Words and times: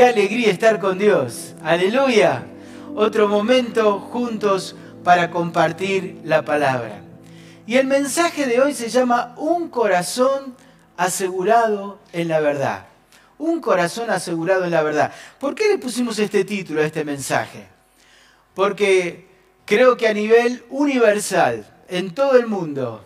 Qué 0.00 0.06
alegría 0.06 0.50
estar 0.50 0.80
con 0.80 0.96
Dios. 0.96 1.54
Aleluya. 1.62 2.46
Otro 2.94 3.28
momento 3.28 3.98
juntos 4.00 4.74
para 5.04 5.30
compartir 5.30 6.22
la 6.24 6.42
palabra. 6.42 7.02
Y 7.66 7.76
el 7.76 7.86
mensaje 7.86 8.46
de 8.46 8.62
hoy 8.62 8.72
se 8.72 8.88
llama 8.88 9.34
Un 9.36 9.68
corazón 9.68 10.56
asegurado 10.96 11.98
en 12.14 12.28
la 12.28 12.40
verdad. 12.40 12.86
Un 13.36 13.60
corazón 13.60 14.08
asegurado 14.08 14.64
en 14.64 14.70
la 14.70 14.82
verdad. 14.82 15.12
¿Por 15.38 15.54
qué 15.54 15.68
le 15.68 15.76
pusimos 15.76 16.18
este 16.18 16.46
título 16.46 16.80
a 16.80 16.86
este 16.86 17.04
mensaje? 17.04 17.66
Porque 18.54 19.28
creo 19.66 19.98
que 19.98 20.08
a 20.08 20.14
nivel 20.14 20.64
universal, 20.70 21.66
en 21.90 22.14
todo 22.14 22.38
el 22.38 22.46
mundo, 22.46 23.04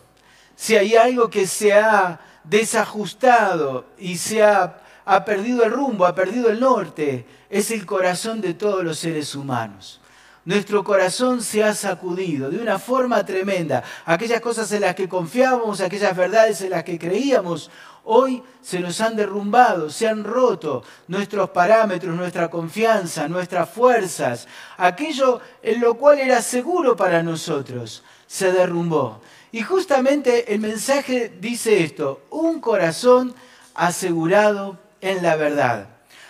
si 0.55 0.77
hay 0.77 0.95
algo 0.95 1.29
que 1.29 1.49
se 1.49 1.73
ha 1.73 2.21
desajustado 2.45 3.85
y 3.99 4.17
se 4.17 4.45
ha, 4.45 4.79
ha 5.05 5.25
perdido 5.25 5.65
el 5.65 5.73
rumbo, 5.73 6.07
ha 6.07 6.15
perdido 6.15 6.49
el 6.49 6.61
norte, 6.61 7.27
es 7.51 7.71
el 7.71 7.85
corazón 7.85 8.41
de 8.41 8.55
todos 8.55 8.83
los 8.83 8.99
seres 8.99 9.35
humanos. 9.35 10.01
Nuestro 10.45 10.85
corazón 10.85 11.41
se 11.41 11.65
ha 11.65 11.75
sacudido 11.75 12.51
de 12.51 12.59
una 12.59 12.79
forma 12.79 13.25
tremenda. 13.25 13.83
Aquellas 14.05 14.43
cosas 14.43 14.71
en 14.73 14.83
las 14.83 14.95
que 14.95 15.09
confiábamos, 15.09 15.81
aquellas 15.81 16.15
verdades 16.15 16.61
en 16.61 16.71
las 16.71 16.85
que 16.85 16.99
creíamos, 16.99 17.71
hoy 18.05 18.43
se 18.61 18.81
nos 18.81 19.01
han 19.01 19.17
derrumbado, 19.17 19.89
se 19.89 20.07
han 20.07 20.23
roto 20.23 20.83
nuestros 21.09 21.49
parámetros, 21.49 22.15
nuestra 22.15 22.51
confianza, 22.51 23.27
nuestras 23.27 23.71
fuerzas. 23.71 24.47
Aquello 24.77 25.41
en 25.63 25.81
lo 25.81 25.95
cual 25.95 26.19
era 26.19 26.43
seguro 26.43 26.95
para 26.95 27.23
nosotros 27.23 28.05
se 28.27 28.53
derrumbó. 28.53 29.23
Y 29.51 29.63
justamente 29.63 30.53
el 30.53 30.61
mensaje 30.61 31.33
dice 31.41 31.85
esto, 31.85 32.23
un 32.29 32.61
corazón 32.61 33.35
asegurado 33.75 34.84
en 35.05 35.23
la 35.23 35.37
verdad. 35.37 35.87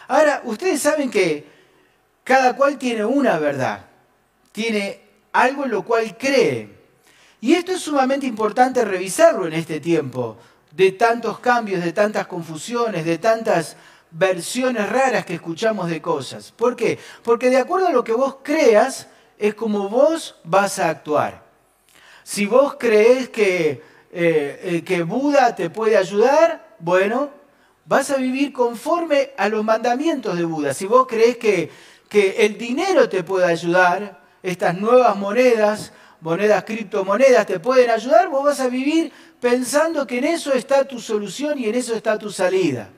Ahora, 0.08 0.42
ustedes 0.44 0.82
saben 0.82 1.10
que 1.10 1.46
cada 2.24 2.56
cual 2.56 2.76
tiene 2.76 3.04
una 3.04 3.38
verdad, 3.38 3.86
tiene 4.50 5.00
algo 5.32 5.64
en 5.64 5.70
lo 5.70 5.84
cual 5.84 6.16
cree. 6.18 6.68
Y 7.40 7.54
esto 7.54 7.72
es 7.72 7.82
sumamente 7.82 8.26
importante 8.26 8.84
revisarlo 8.84 9.46
en 9.46 9.52
este 9.52 9.78
tiempo 9.78 10.36
de 10.72 10.90
tantos 10.92 11.38
cambios, 11.38 11.84
de 11.84 11.92
tantas 11.92 12.26
confusiones, 12.26 13.04
de 13.04 13.18
tantas 13.18 13.76
versiones 14.10 14.88
raras 14.88 15.24
que 15.24 15.34
escuchamos 15.34 15.88
de 15.88 16.02
cosas. 16.02 16.50
¿Por 16.50 16.74
qué? 16.74 16.98
Porque 17.22 17.50
de 17.50 17.58
acuerdo 17.58 17.86
a 17.86 17.92
lo 17.92 18.02
que 18.02 18.12
vos 18.12 18.38
creas, 18.42 19.06
es 19.38 19.54
como 19.54 19.88
vos 19.88 20.34
vas 20.42 20.80
a 20.80 20.88
actuar. 20.88 21.44
Si 22.24 22.46
vos 22.46 22.74
crees 22.76 23.28
que, 23.28 23.82
eh, 24.10 24.60
eh, 24.62 24.82
que 24.84 25.02
Buda 25.02 25.54
te 25.54 25.70
puede 25.70 25.96
ayudar, 25.96 26.74
bueno, 26.80 27.43
vas 27.86 28.10
a 28.10 28.16
vivir 28.16 28.52
conforme 28.52 29.30
a 29.36 29.48
los 29.48 29.64
mandamientos 29.64 30.36
de 30.36 30.44
Buda. 30.44 30.74
Si 30.74 30.86
vos 30.86 31.06
crees 31.06 31.36
que, 31.36 31.70
que 32.08 32.46
el 32.46 32.56
dinero 32.58 33.08
te 33.08 33.22
puede 33.22 33.46
ayudar, 33.46 34.22
estas 34.42 34.76
nuevas 34.76 35.16
monedas, 35.16 35.92
monedas 36.20 36.64
criptomonedas 36.64 37.46
te 37.46 37.60
pueden 37.60 37.90
ayudar, 37.90 38.28
vos 38.28 38.44
vas 38.44 38.60
a 38.60 38.68
vivir 38.68 39.12
pensando 39.40 40.06
que 40.06 40.18
en 40.18 40.24
eso 40.24 40.52
está 40.52 40.86
tu 40.86 41.00
solución 41.00 41.58
y 41.58 41.66
en 41.66 41.74
eso 41.74 41.94
está 41.94 42.18
tu 42.18 42.30
salida. 42.30 42.90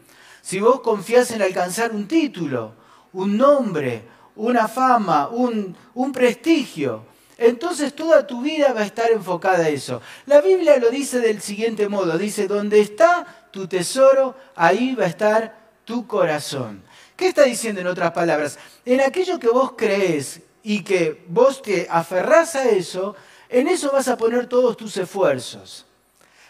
Si 0.42 0.60
vos 0.60 0.80
confías 0.80 1.30
en 1.32 1.42
alcanzar 1.42 1.92
un 1.92 2.06
título, 2.06 2.74
un 3.12 3.36
nombre, 3.36 4.02
una 4.36 4.68
fama, 4.68 5.28
un, 5.28 5.76
un 5.94 6.12
prestigio, 6.12 7.04
entonces 7.38 7.94
toda 7.94 8.26
tu 8.26 8.42
vida 8.42 8.72
va 8.72 8.80
a 8.80 8.86
estar 8.86 9.10
enfocada 9.10 9.64
a 9.64 9.68
eso. 9.68 10.00
La 10.26 10.40
Biblia 10.40 10.78
lo 10.78 10.90
dice 10.90 11.20
del 11.20 11.40
siguiente 11.42 11.88
modo, 11.88 12.16
dice, 12.16 12.46
donde 12.46 12.80
está 12.80 13.45
tu 13.56 13.66
tesoro, 13.66 14.34
ahí 14.54 14.94
va 14.94 15.04
a 15.04 15.08
estar 15.08 15.56
tu 15.86 16.06
corazón. 16.06 16.82
¿Qué 17.16 17.28
está 17.28 17.44
diciendo 17.44 17.80
en 17.80 17.86
otras 17.86 18.12
palabras? 18.12 18.58
En 18.84 19.00
aquello 19.00 19.38
que 19.38 19.48
vos 19.48 19.72
crees 19.74 20.42
y 20.62 20.84
que 20.84 21.24
vos 21.28 21.62
te 21.62 21.86
aferrás 21.90 22.54
a 22.54 22.68
eso, 22.68 23.16
en 23.48 23.66
eso 23.68 23.90
vas 23.90 24.08
a 24.08 24.18
poner 24.18 24.46
todos 24.46 24.76
tus 24.76 24.94
esfuerzos. 24.98 25.86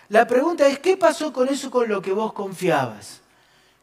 La 0.08 0.26
pregunta 0.26 0.66
es, 0.66 0.80
¿qué 0.80 0.96
pasó 0.96 1.32
con 1.32 1.48
eso 1.48 1.70
con 1.70 1.88
lo 1.88 2.02
que 2.02 2.10
vos 2.10 2.32
confiabas? 2.32 3.20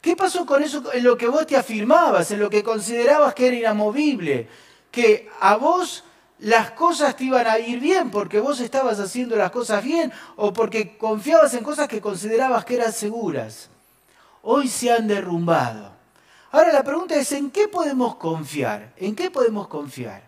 ¿Qué 0.01 0.17
pasó 0.17 0.45
con 0.45 0.61
eso 0.61 0.83
en 0.91 1.05
lo 1.05 1.17
que 1.17 1.27
vos 1.27 1.47
te 1.47 1.55
afirmabas, 1.55 2.29
en 2.31 2.41
lo 2.41 2.49
que 2.49 2.61
considerabas 2.61 3.33
que 3.33 3.47
era 3.47 3.55
inamovible? 3.55 4.49
Que 4.91 5.29
a 5.39 5.55
vos 5.55 6.03
las 6.43 6.71
cosas 6.71 7.15
te 7.15 7.23
iban 7.23 7.47
a 7.47 7.57
ir 7.57 7.79
bien 7.79 8.11
porque 8.11 8.41
vos 8.41 8.59
estabas 8.59 8.99
haciendo 8.99 9.37
las 9.37 9.49
cosas 9.49 9.81
bien 9.81 10.11
o 10.35 10.51
porque 10.51 10.97
confiabas 10.97 11.53
en 11.53 11.63
cosas 11.63 11.87
que 11.87 12.01
considerabas 12.01 12.65
que 12.65 12.75
eran 12.75 12.91
seguras. 12.91 13.69
Hoy 14.41 14.67
se 14.67 14.91
han 14.91 15.07
derrumbado. 15.07 15.93
Ahora 16.51 16.73
la 16.73 16.83
pregunta 16.83 17.15
es, 17.15 17.31
¿en 17.31 17.49
qué 17.49 17.69
podemos 17.69 18.17
confiar? 18.17 18.91
¿En 18.97 19.15
qué 19.15 19.31
podemos 19.31 19.69
confiar? 19.69 20.21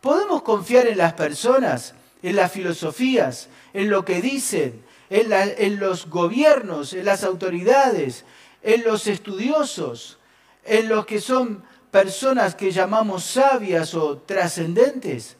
¿Podemos 0.00 0.42
confiar 0.42 0.86
en 0.86 0.98
las 0.98 1.14
personas, 1.14 1.94
en 2.22 2.36
las 2.36 2.52
filosofías, 2.52 3.48
en 3.74 3.90
lo 3.90 4.04
que 4.04 4.22
dicen, 4.22 4.84
en, 5.10 5.80
los 5.80 6.08
gobiernos, 6.08 6.92
en 6.92 7.04
las 7.04 7.24
autoridades, 7.24 8.24
en 8.62 8.84
los 8.84 9.08
estudiosos, 9.08 10.18
en 10.64 10.88
los 10.88 11.04
que 11.04 11.20
son 11.20 11.64
personas 11.92 12.56
que 12.56 12.72
llamamos 12.72 13.22
sabias 13.22 13.94
o 13.94 14.18
trascendentes? 14.18 15.36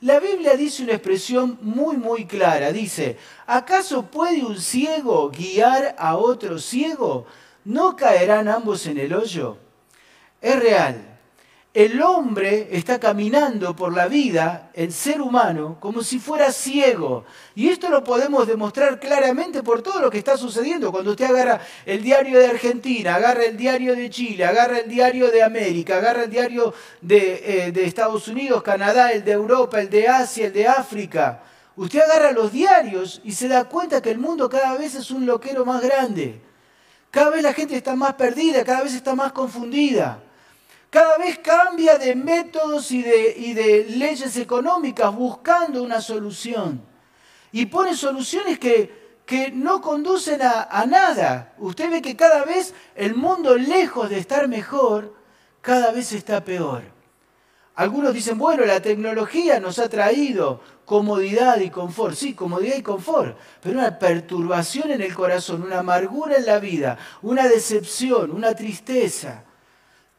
La 0.00 0.20
Biblia 0.20 0.56
dice 0.56 0.84
una 0.84 0.92
expresión 0.92 1.58
muy, 1.60 1.98
muy 1.98 2.24
clara. 2.24 2.72
Dice, 2.72 3.18
¿acaso 3.46 4.06
puede 4.06 4.42
un 4.44 4.58
ciego 4.58 5.28
guiar 5.28 5.94
a 5.98 6.16
otro 6.16 6.58
ciego? 6.58 7.26
¿No 7.64 7.96
caerán 7.96 8.48
ambos 8.48 8.86
en 8.86 8.96
el 8.96 9.12
hoyo? 9.12 9.58
Es 10.40 10.58
real 10.58 11.17
el 11.78 12.02
hombre 12.02 12.70
está 12.72 12.98
caminando 12.98 13.76
por 13.76 13.94
la 13.94 14.08
vida, 14.08 14.72
el 14.74 14.92
ser 14.92 15.20
humano, 15.20 15.76
como 15.78 16.02
si 16.02 16.18
fuera 16.18 16.50
ciego. 16.50 17.24
Y 17.54 17.68
esto 17.68 17.88
lo 17.88 18.02
podemos 18.02 18.48
demostrar 18.48 18.98
claramente 18.98 19.62
por 19.62 19.80
todo 19.80 20.00
lo 20.00 20.10
que 20.10 20.18
está 20.18 20.36
sucediendo. 20.36 20.90
Cuando 20.90 21.12
usted 21.12 21.26
agarra 21.26 21.60
el 21.86 22.02
diario 22.02 22.40
de 22.40 22.46
Argentina, 22.46 23.14
agarra 23.14 23.44
el 23.44 23.56
diario 23.56 23.94
de 23.94 24.10
Chile, 24.10 24.44
agarra 24.44 24.80
el 24.80 24.88
diario 24.88 25.30
de 25.30 25.40
América, 25.40 25.98
agarra 25.98 26.24
el 26.24 26.30
diario 26.30 26.74
de, 27.00 27.66
eh, 27.66 27.70
de 27.70 27.84
Estados 27.84 28.26
Unidos, 28.26 28.60
Canadá, 28.64 29.12
el 29.12 29.22
de 29.22 29.30
Europa, 29.30 29.80
el 29.80 29.88
de 29.88 30.08
Asia, 30.08 30.46
el 30.46 30.52
de 30.52 30.66
África. 30.66 31.44
Usted 31.76 32.00
agarra 32.00 32.32
los 32.32 32.50
diarios 32.50 33.20
y 33.22 33.30
se 33.30 33.46
da 33.46 33.66
cuenta 33.66 34.02
que 34.02 34.10
el 34.10 34.18
mundo 34.18 34.50
cada 34.50 34.76
vez 34.76 34.96
es 34.96 35.12
un 35.12 35.26
loquero 35.26 35.64
más 35.64 35.80
grande. 35.80 36.40
Cada 37.12 37.30
vez 37.30 37.44
la 37.44 37.52
gente 37.52 37.76
está 37.76 37.94
más 37.94 38.14
perdida, 38.14 38.64
cada 38.64 38.82
vez 38.82 38.94
está 38.94 39.14
más 39.14 39.30
confundida 39.30 40.24
cada 40.90 41.18
vez 41.18 41.38
cambia 41.38 41.98
de 41.98 42.14
métodos 42.14 42.90
y 42.90 43.02
de, 43.02 43.54
de, 43.54 43.86
leyes 43.96 44.36
económicas 44.36 45.14
buscando 45.14 45.82
una 45.82 46.00
solución. 46.00 46.82
Y 47.52 47.66
pone 47.66 47.94
soluciones 47.94 48.58
que, 48.58 49.20
que 49.26 49.50
no 49.50 49.80
conducen 49.82 50.40
a, 50.42 50.62
a, 50.62 50.86
nada. 50.86 51.54
Usted 51.58 51.90
ve 51.90 52.02
que 52.02 52.16
cada 52.16 52.44
vez 52.44 52.74
el 52.94 53.14
mundo, 53.14 53.56
lejos 53.56 54.08
de 54.08 54.18
estar 54.18 54.48
mejor, 54.48 55.14
cada 55.60 55.92
vez 55.92 56.12
está 56.12 56.42
peor. 56.42 56.82
Algunos 57.74 58.12
dicen, 58.12 58.38
bueno, 58.38 58.64
la 58.64 58.80
tecnología 58.80 59.60
nos 59.60 59.78
ha 59.78 59.88
traído 59.88 60.60
comodidad 60.84 61.60
y 61.60 61.70
confort. 61.70 62.16
Sí, 62.16 62.34
comodidad 62.34 62.76
y 62.76 62.82
confort, 62.82 63.36
pero 63.62 63.78
una 63.78 63.98
perturbación 63.98 64.90
en 64.90 65.02
el 65.02 65.14
corazón, 65.14 65.62
una 65.62 65.80
amargura 65.80 66.36
en 66.36 66.46
la 66.46 66.58
vida, 66.58 66.98
una 67.22 67.46
decepción, 67.46 68.32
una 68.32 68.54
tristeza 68.54 69.44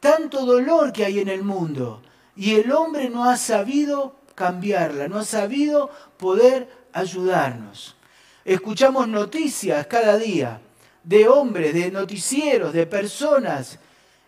tanto 0.00 0.44
dolor 0.44 0.92
que 0.92 1.04
hay 1.04 1.20
en 1.20 1.28
el 1.28 1.42
mundo 1.42 2.02
y 2.34 2.54
el 2.54 2.72
hombre 2.72 3.10
no 3.10 3.28
ha 3.28 3.36
sabido 3.36 4.16
cambiarla, 4.34 5.08
no 5.08 5.18
ha 5.18 5.24
sabido 5.24 5.90
poder 6.16 6.68
ayudarnos. 6.92 7.96
Escuchamos 8.44 9.06
noticias 9.06 9.86
cada 9.86 10.16
día 10.16 10.60
de 11.04 11.28
hombres, 11.28 11.74
de 11.74 11.90
noticieros, 11.90 12.72
de 12.72 12.86
personas 12.86 13.78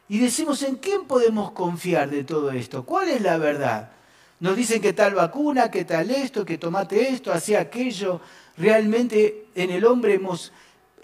y 0.08 0.18
decimos 0.18 0.62
en 0.62 0.76
quién 0.76 1.06
podemos 1.06 1.52
confiar 1.52 2.10
de 2.10 2.24
todo 2.24 2.52
esto, 2.52 2.84
cuál 2.84 3.08
es 3.08 3.22
la 3.22 3.38
verdad. 3.38 3.90
Nos 4.40 4.56
dicen 4.56 4.82
que 4.82 4.92
tal 4.92 5.14
vacuna, 5.14 5.70
que 5.70 5.84
tal 5.84 6.10
esto, 6.10 6.44
que 6.44 6.58
tomate 6.58 7.08
esto, 7.10 7.32
hacía 7.32 7.60
aquello. 7.60 8.20
Realmente 8.56 9.46
en 9.54 9.70
el 9.70 9.84
hombre 9.86 10.14
hemos... 10.14 10.52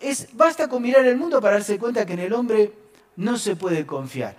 Es, 0.01 0.29
basta 0.33 0.69
con 0.69 0.83
mirar 0.83 1.07
el 1.07 1.17
mundo 1.17 1.41
para 1.41 1.55
darse 1.55 1.79
cuenta 1.79 2.05
que 2.05 2.15
en 2.15 2.19
el 2.19 2.33
hombre 2.33 2.73
no 3.19 3.37
se 3.37 3.57
puede 3.57 3.85
confiar. 3.85 4.37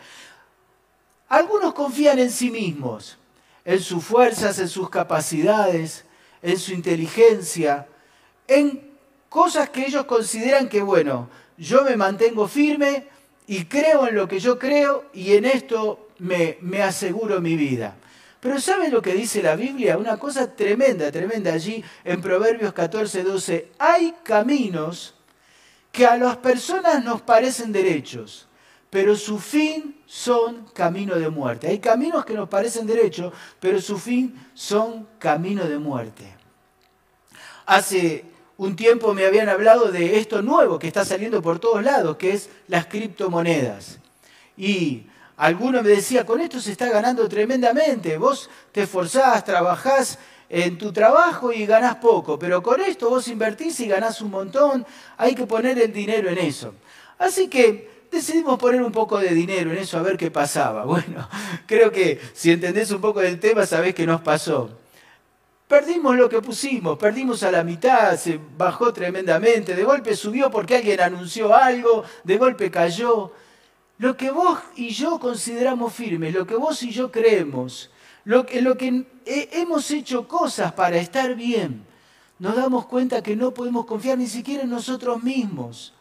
Algunos 1.27 1.73
confían 1.73 2.17
en 2.17 2.31
sí 2.31 2.49
mismos, 2.49 3.17
en 3.65 3.79
sus 3.79 4.03
fuerzas, 4.03 4.57
en 4.57 4.69
sus 4.69 4.89
capacidades, 4.89 6.05
en 6.41 6.57
su 6.57 6.73
inteligencia, 6.73 7.87
en 8.47 8.89
cosas 9.27 9.69
que 9.69 9.85
ellos 9.85 10.05
consideran 10.05 10.69
que, 10.69 10.81
bueno, 10.81 11.29
yo 11.57 11.83
me 11.83 11.95
mantengo 11.97 12.47
firme 12.47 13.05
y 13.47 13.65
creo 13.65 14.07
en 14.07 14.15
lo 14.15 14.27
que 14.27 14.39
yo 14.39 14.57
creo 14.57 15.05
y 15.13 15.33
en 15.33 15.45
esto 15.45 16.07
me, 16.19 16.57
aseguro 16.81 17.41
mi 17.41 17.55
vida. 17.55 17.95
Pero 18.39 18.61
¿saben 18.61 18.91
lo 18.91 19.01
que 19.01 19.13
dice 19.13 19.43
la 19.43 19.57
Biblia? 19.57 19.97
Una 19.97 20.17
cosa 20.17 20.55
tremenda, 20.55 21.11
tremenda 21.11 21.51
allí 21.51 21.83
en 22.05 22.21
Proverbios 22.21 22.71
14, 22.71 23.23
12. 23.23 23.71
Hay 23.77 24.15
caminos 24.23 25.15
que 25.91 26.05
a 26.05 26.15
las 26.15 26.37
personas 26.37 27.03
nos 27.03 27.21
parecen 27.21 27.73
derechos, 27.73 28.48
pero 28.89 29.15
su 29.15 29.39
fin 29.39 30.01
son 30.05 30.65
camino 30.73 31.15
de 31.15 31.29
muerte. 31.29 31.67
Hay 31.67 31.79
caminos 31.79 32.25
que 32.25 32.33
nos 32.33 32.49
parecen 32.49 32.87
derechos, 32.87 33.33
pero 33.59 33.79
su 33.79 33.97
fin 33.97 34.49
son 34.53 35.07
camino 35.19 35.65
de 35.65 35.77
muerte. 35.77 36.35
Hace 37.65 38.25
un 38.57 38.75
tiempo 38.75 39.13
me 39.13 39.25
habían 39.25 39.47
hablado 39.47 39.91
de 39.91 40.17
esto 40.17 40.41
nuevo 40.41 40.79
que 40.79 40.87
está 40.87 41.05
saliendo 41.05 41.41
por 41.41 41.59
todos 41.59 41.83
lados, 41.83 42.17
que 42.17 42.33
es 42.33 42.49
las 42.67 42.87
criptomonedas. 42.87 43.99
Y 44.57 45.05
alguno 45.37 45.83
me 45.83 45.89
decía, 45.89 46.25
con 46.25 46.41
esto 46.41 46.59
se 46.59 46.71
está 46.71 46.89
ganando 46.89 47.29
tremendamente, 47.29 48.17
vos 48.17 48.49
te 48.71 48.81
esforzás, 48.81 49.45
trabajás 49.45 50.17
en 50.49 50.79
tu 50.79 50.91
trabajo 50.91 51.53
y 51.53 51.67
ganás 51.67 51.95
poco, 51.97 52.39
pero 52.39 52.63
con 52.63 52.81
esto 52.81 53.09
vos 53.09 53.27
invertís 53.27 53.79
y 53.81 53.87
ganás 53.87 54.19
un 54.19 54.31
montón, 54.31 54.85
hay 55.15 55.35
que 55.35 55.45
poner 55.45 55.77
el 55.77 55.93
dinero 55.93 56.27
en 56.29 56.39
eso. 56.39 56.73
Así 57.19 57.47
que 57.47 57.98
decidimos 58.11 58.57
poner 58.57 58.81
un 58.81 58.91
poco 58.91 59.17
de 59.17 59.33
dinero 59.33 59.71
en 59.71 59.77
eso 59.77 59.97
a 59.97 60.01
ver 60.01 60.17
qué 60.17 60.31
pasaba. 60.31 60.85
Bueno, 60.89 61.27
creo 61.65 61.91
que 61.91 62.19
si 62.33 62.51
entendés 62.51 62.91
un 62.91 63.01
poco 63.01 63.19
del 63.19 63.39
tema 63.39 63.65
sabés 63.65 63.93
qué 63.95 64.05
nos 64.05 64.21
pasó. 64.21 64.69
Perdimos 65.67 66.15
lo 66.17 66.27
que 66.27 66.41
pusimos, 66.41 66.97
perdimos 66.97 67.43
a 67.43 67.51
la 67.51 67.63
mitad, 67.63 68.17
se 68.17 68.39
bajó 68.57 68.91
tremendamente, 68.91 69.75
de 69.75 69.83
golpe 69.83 70.15
subió 70.15 70.49
porque 70.49 70.77
alguien 70.77 70.99
anunció 70.99 71.53
algo, 71.55 72.03
de 72.23 72.37
golpe 72.37 72.71
cayó. 72.71 73.31
Lo 73.99 74.17
que 74.17 74.31
vos 74.31 74.57
y 74.75 74.89
yo 74.89 75.19
consideramos 75.19 75.93
firme, 75.93 76.31
lo 76.31 76.47
que 76.47 76.55
vos 76.55 76.81
y 76.81 76.89
yo 76.89 77.11
creemos, 77.11 77.91
lo 78.23 78.47
que, 78.47 78.63
lo 78.63 78.77
que 78.77 79.05
hemos 79.25 79.91
hecho 79.91 80.27
cosas 80.27 80.73
para 80.73 80.97
estar 80.97 81.35
bien, 81.35 81.85
nos 82.39 82.55
damos 82.55 82.87
cuenta 82.87 83.21
que 83.21 83.35
no 83.35 83.53
podemos 83.53 83.85
confiar 83.85 84.17
ni 84.17 84.25
siquiera 84.25 84.63
en 84.63 84.69
nosotros 84.69 85.21
mismos. 85.21 85.93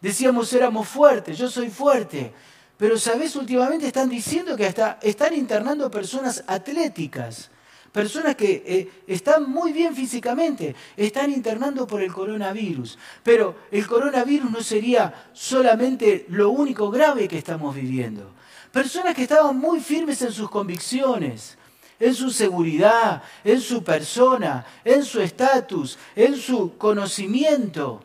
Decíamos 0.00 0.52
éramos 0.52 0.88
fuertes, 0.88 1.38
yo 1.38 1.48
soy 1.48 1.70
fuerte. 1.70 2.32
Pero, 2.76 2.98
¿sabes? 2.98 3.34
Últimamente 3.36 3.86
están 3.86 4.08
diciendo 4.08 4.56
que 4.56 4.66
hasta 4.66 4.98
están 5.00 5.34
internando 5.34 5.90
personas 5.90 6.44
atléticas, 6.46 7.50
personas 7.90 8.36
que 8.36 8.62
eh, 8.66 8.92
están 9.06 9.50
muy 9.50 9.72
bien 9.72 9.96
físicamente, 9.96 10.76
están 10.96 11.30
internando 11.32 11.86
por 11.86 12.02
el 12.02 12.12
coronavirus. 12.12 12.98
Pero 13.22 13.56
el 13.70 13.86
coronavirus 13.86 14.50
no 14.50 14.62
sería 14.62 15.30
solamente 15.32 16.26
lo 16.28 16.50
único 16.50 16.90
grave 16.90 17.28
que 17.28 17.38
estamos 17.38 17.74
viviendo. 17.74 18.30
Personas 18.70 19.14
que 19.14 19.22
estaban 19.22 19.56
muy 19.56 19.80
firmes 19.80 20.20
en 20.20 20.32
sus 20.32 20.50
convicciones, 20.50 21.56
en 21.98 22.14
su 22.14 22.30
seguridad, 22.30 23.22
en 23.42 23.62
su 23.62 23.82
persona, 23.82 24.66
en 24.84 25.02
su 25.02 25.22
estatus, 25.22 25.98
en 26.14 26.36
su 26.36 26.76
conocimiento 26.76 28.02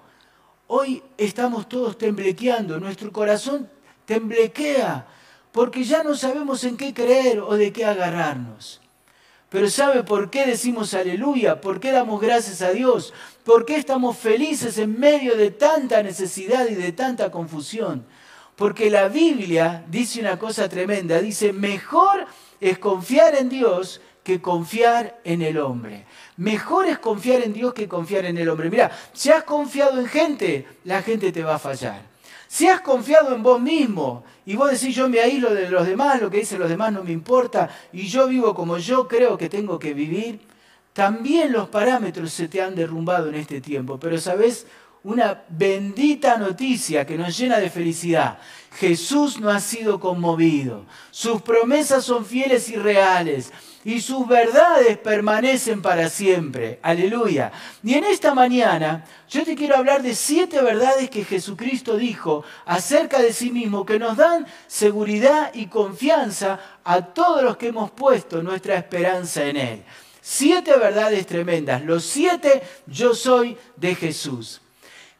Hoy 0.73 1.03
estamos 1.18 1.68
todos 1.68 1.97
temblequeando, 1.97 2.79
nuestro 2.79 3.12
corazón 3.12 3.69
temblequea, 4.06 5.06
porque 5.51 5.83
ya 5.83 6.01
no 6.01 6.15
sabemos 6.15 6.63
en 6.63 6.77
qué 6.77 6.94
creer 6.94 7.41
o 7.41 7.56
de 7.56 7.73
qué 7.73 7.83
agarrarnos. 7.83 8.79
Pero 9.50 9.69
¿sabe 9.69 10.03
por 10.03 10.29
qué 10.29 10.45
decimos 10.45 10.94
aleluya? 10.94 11.59
¿Por 11.59 11.81
qué 11.81 11.91
damos 11.91 12.21
gracias 12.21 12.62
a 12.62 12.69
Dios? 12.69 13.13
¿Por 13.44 13.65
qué 13.65 13.75
estamos 13.75 14.18
felices 14.18 14.77
en 14.77 14.97
medio 14.97 15.35
de 15.35 15.51
tanta 15.51 16.01
necesidad 16.03 16.65
y 16.69 16.75
de 16.75 16.94
tanta 16.94 17.31
confusión? 17.31 18.06
Porque 18.56 18.89
la 18.89 19.09
Biblia 19.09 19.83
dice 19.89 20.21
una 20.21 20.39
cosa 20.39 20.69
tremenda, 20.69 21.19
dice, 21.19 21.51
mejor 21.51 22.25
es 22.62 22.79
confiar 22.79 23.35
en 23.35 23.50
Dios 23.50 24.00
que 24.23 24.41
confiar 24.41 25.19
en 25.23 25.41
el 25.41 25.57
hombre. 25.57 26.06
Mejor 26.38 26.88
es 26.88 27.00
confiar 27.00 27.41
en 27.41 27.53
Dios 27.53 27.73
que 27.73 27.88
confiar 27.88 28.25
en 28.25 28.38
el 28.38 28.50
hombre. 28.50 28.69
Mira, 28.69 28.91
si 29.13 29.31
has 29.31 29.44
confiado 29.44 30.00
en 30.00 30.07
gente, 30.07 30.68
la 30.83 31.01
gente 31.01 31.31
te 31.31 31.44
va 31.44 31.56
a 31.56 31.59
fallar. 31.59 32.01
Si 32.47 32.68
has 32.68 32.81
confiado 32.81 33.33
en 33.33 33.41
vos 33.44 33.62
mismo 33.62 34.25
y 34.45 34.56
vos 34.56 34.69
decís 34.69 34.94
yo 34.94 35.07
me 35.07 35.21
aíslo 35.21 35.53
de 35.53 35.69
los 35.69 35.88
demás, 35.88 36.21
lo 36.21 36.29
que 36.29 36.39
dicen 36.39 36.59
los 36.59 36.69
demás 36.69 36.91
no 36.91 37.03
me 37.03 37.13
importa 37.13 37.69
y 37.94 38.07
yo 38.07 38.27
vivo 38.27 38.53
como 38.53 38.77
yo 38.77 39.07
creo 39.07 39.38
que 39.38 39.47
tengo 39.47 39.79
que 39.79 39.94
vivir, 39.94 40.41
también 40.91 41.53
los 41.53 41.69
parámetros 41.69 42.33
se 42.33 42.50
te 42.50 42.62
han 42.62 42.75
derrumbado 42.75 43.29
en 43.29 43.35
este 43.35 43.62
tiempo. 43.62 43.97
Pero 43.97 44.17
sabes, 44.17 44.67
una 45.03 45.44
bendita 45.50 46.38
noticia 46.38 47.06
que 47.06 47.18
nos 47.18 47.38
llena 47.38 47.57
de 47.59 47.69
felicidad. 47.69 48.38
Jesús 48.74 49.39
no 49.39 49.50
ha 49.50 49.59
sido 49.59 50.00
conmovido. 50.00 50.86
Sus 51.09 51.42
promesas 51.42 52.06
son 52.06 52.25
fieles 52.25 52.69
y 52.69 52.75
reales 52.75 53.51
y 53.83 54.01
sus 54.01 54.27
verdades 54.27 54.98
permanecen 54.98 55.81
para 55.81 56.09
siempre. 56.09 56.80
Aleluya. 56.83 57.51
Y 57.83 57.95
en 57.95 58.03
esta 58.03 58.33
mañana 58.33 59.06
yo 59.27 59.44
te 59.44 59.56
quiero 59.56 59.75
hablar 59.75 60.03
de 60.03 60.15
siete 60.15 60.62
verdades 60.62 61.09
que 61.09 61.25
Jesucristo 61.25 61.98
dijo 61.98 62.44
acerca 62.65 63.21
de 63.21 63.33
sí 63.33 63.50
mismo 63.50 63.86
que 63.86 64.00
nos 64.00 64.18
dan 64.18 64.45
seguridad 64.68 65.51
y 65.53 65.68
confianza 65.68 66.59
a 66.83 67.01
todos 67.01 67.44
los 67.44 67.57
que 67.57 67.69
hemos 67.69 67.92
puesto 67.92 68.44
nuestra 68.44 68.75
esperanza 68.75 69.45
en 69.45 69.57
Él. 69.57 69.83
Siete 70.21 70.77
verdades 70.77 71.25
tremendas. 71.25 71.83
Los 71.83 72.03
siete 72.03 72.62
yo 72.86 73.15
soy 73.15 73.57
de 73.75 73.95
Jesús. 73.95 74.62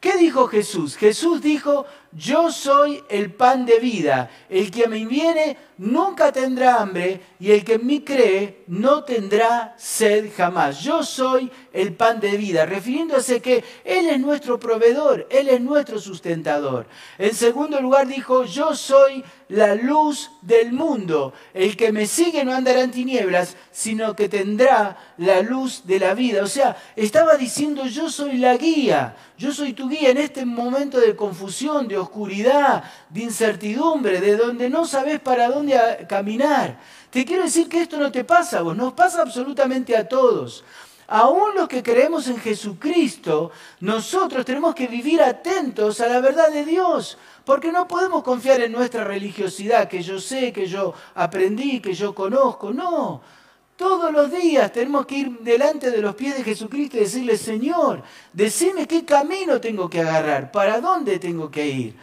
¿Qué 0.02 0.18
dijo 0.18 0.48
Jesús? 0.48 0.98
Jesús 0.98 1.44
dijo, 1.44 1.86
yo 2.14 2.52
soy 2.52 3.02
el 3.10 3.32
pan 3.34 3.66
de 3.66 3.80
vida. 3.80 4.30
El 4.50 4.70
que 4.70 4.88
me 4.88 5.06
viene 5.06 5.58
nunca 5.78 6.32
tendrá 6.32 6.82
hambre 6.82 7.20
y 7.40 7.52
el 7.52 7.64
que 7.64 7.74
en 7.74 7.88
mí 7.88 8.02
cree 8.02 8.64
no 8.68 9.04
tendrá 9.04 9.74
sed 9.78 10.30
jamás. 10.36 10.82
Yo 10.82 11.04
soy 11.04 11.50
el 11.74 11.94
pan 11.94 12.20
de 12.20 12.38
vida, 12.38 12.66
refiriéndose 12.66 13.42
que 13.42 13.64
Él 13.84 14.10
es 14.10 14.20
nuestro 14.20 14.60
proveedor, 14.60 15.28
Él 15.32 15.50
es 15.50 15.62
nuestro 15.62 16.00
sustentador. 16.00 16.86
En 17.18 17.34
segundo 17.34 17.82
lugar 17.82 18.08
dijo, 18.08 18.44
yo 18.44 18.76
soy 18.76 19.24
la 19.48 19.76
luz 19.76 20.32
del 20.42 20.72
mundo. 20.72 21.34
El 21.54 21.76
que 21.76 21.92
me 21.92 22.06
sigue 22.06 22.44
no 22.44 22.54
andará 22.54 22.82
en 22.82 22.92
tinieblas, 22.92 23.56
sino 23.72 24.16
que 24.16 24.30
tendrá 24.30 24.98
la 25.18 25.42
luz 25.42 25.84
de 25.86 26.00
la 26.00 26.14
vida. 26.14 26.44
O 26.44 26.48
sea, 26.48 26.78
estaba 26.96 27.38
diciendo, 27.38 27.86
yo 27.88 28.10
soy 28.10 28.38
la 28.38 28.56
guía, 28.58 29.16
yo 29.38 29.52
soy 29.52 29.74
tu 29.74 29.90
guía 29.90 30.10
en 30.10 30.18
este 30.18 30.46
momento 30.46 31.00
de 31.00 31.16
confusión, 31.16 31.88
de 31.88 31.98
oscuridad, 32.02 32.84
de 33.10 33.22
incertidumbre, 33.22 34.20
de 34.20 34.36
donde 34.36 34.70
no 34.70 34.86
sabes 34.86 35.20
para 35.20 35.50
dónde 35.50 36.06
caminar. 36.10 36.80
Te 37.10 37.26
quiero 37.26 37.44
decir 37.44 37.70
que 37.70 37.82
esto 37.82 37.98
no 37.98 38.12
te 38.12 38.24
pasa 38.24 38.60
a 38.60 38.62
vos, 38.62 38.76
nos 38.76 38.94
pasa 38.94 39.22
absolutamente 39.22 39.96
a 39.96 40.08
todos. 40.08 40.64
Aún 41.08 41.56
los 41.56 41.68
que 41.68 41.84
creemos 41.84 42.28
en 42.30 42.38
Jesucristo, 42.38 43.52
nosotros 43.82 44.46
tenemos 44.46 44.74
que 44.74 44.88
vivir 44.88 45.22
atentos 45.22 46.00
a 46.00 46.08
la 46.08 46.22
verdad 46.22 46.50
de 46.50 46.64
Dios, 46.64 47.18
porque 47.44 47.70
no 47.70 47.86
podemos 47.86 48.24
confiar 48.24 48.62
en 48.62 48.72
nuestra 48.72 49.04
religiosidad, 49.04 49.90
que 49.90 50.02
yo 50.02 50.22
sé, 50.22 50.54
que 50.54 50.68
yo 50.68 50.94
aprendí, 51.16 51.82
que 51.82 51.94
yo 51.94 52.16
conozco. 52.16 52.72
No, 52.72 53.22
todos 53.82 54.14
los 54.14 54.32
días 54.32 54.72
tenemos 54.72 55.08
que 55.08 55.16
ir 55.16 55.40
delante 55.40 55.90
de 55.90 55.98
los 55.98 56.14
pies 56.14 56.38
de 56.38 56.44
Jesucristo 56.44 56.98
y 56.98 57.00
decirle, 57.00 57.36
Señor, 57.36 58.04
decime 58.32 58.88
qué 58.88 59.04
camino 59.04 59.60
tengo 59.60 59.90
que 59.90 60.02
agarrar, 60.02 60.52
para 60.52 60.80
dónde 60.80 61.18
tengo 61.18 61.50
que 61.50 61.66
ir. 61.66 61.96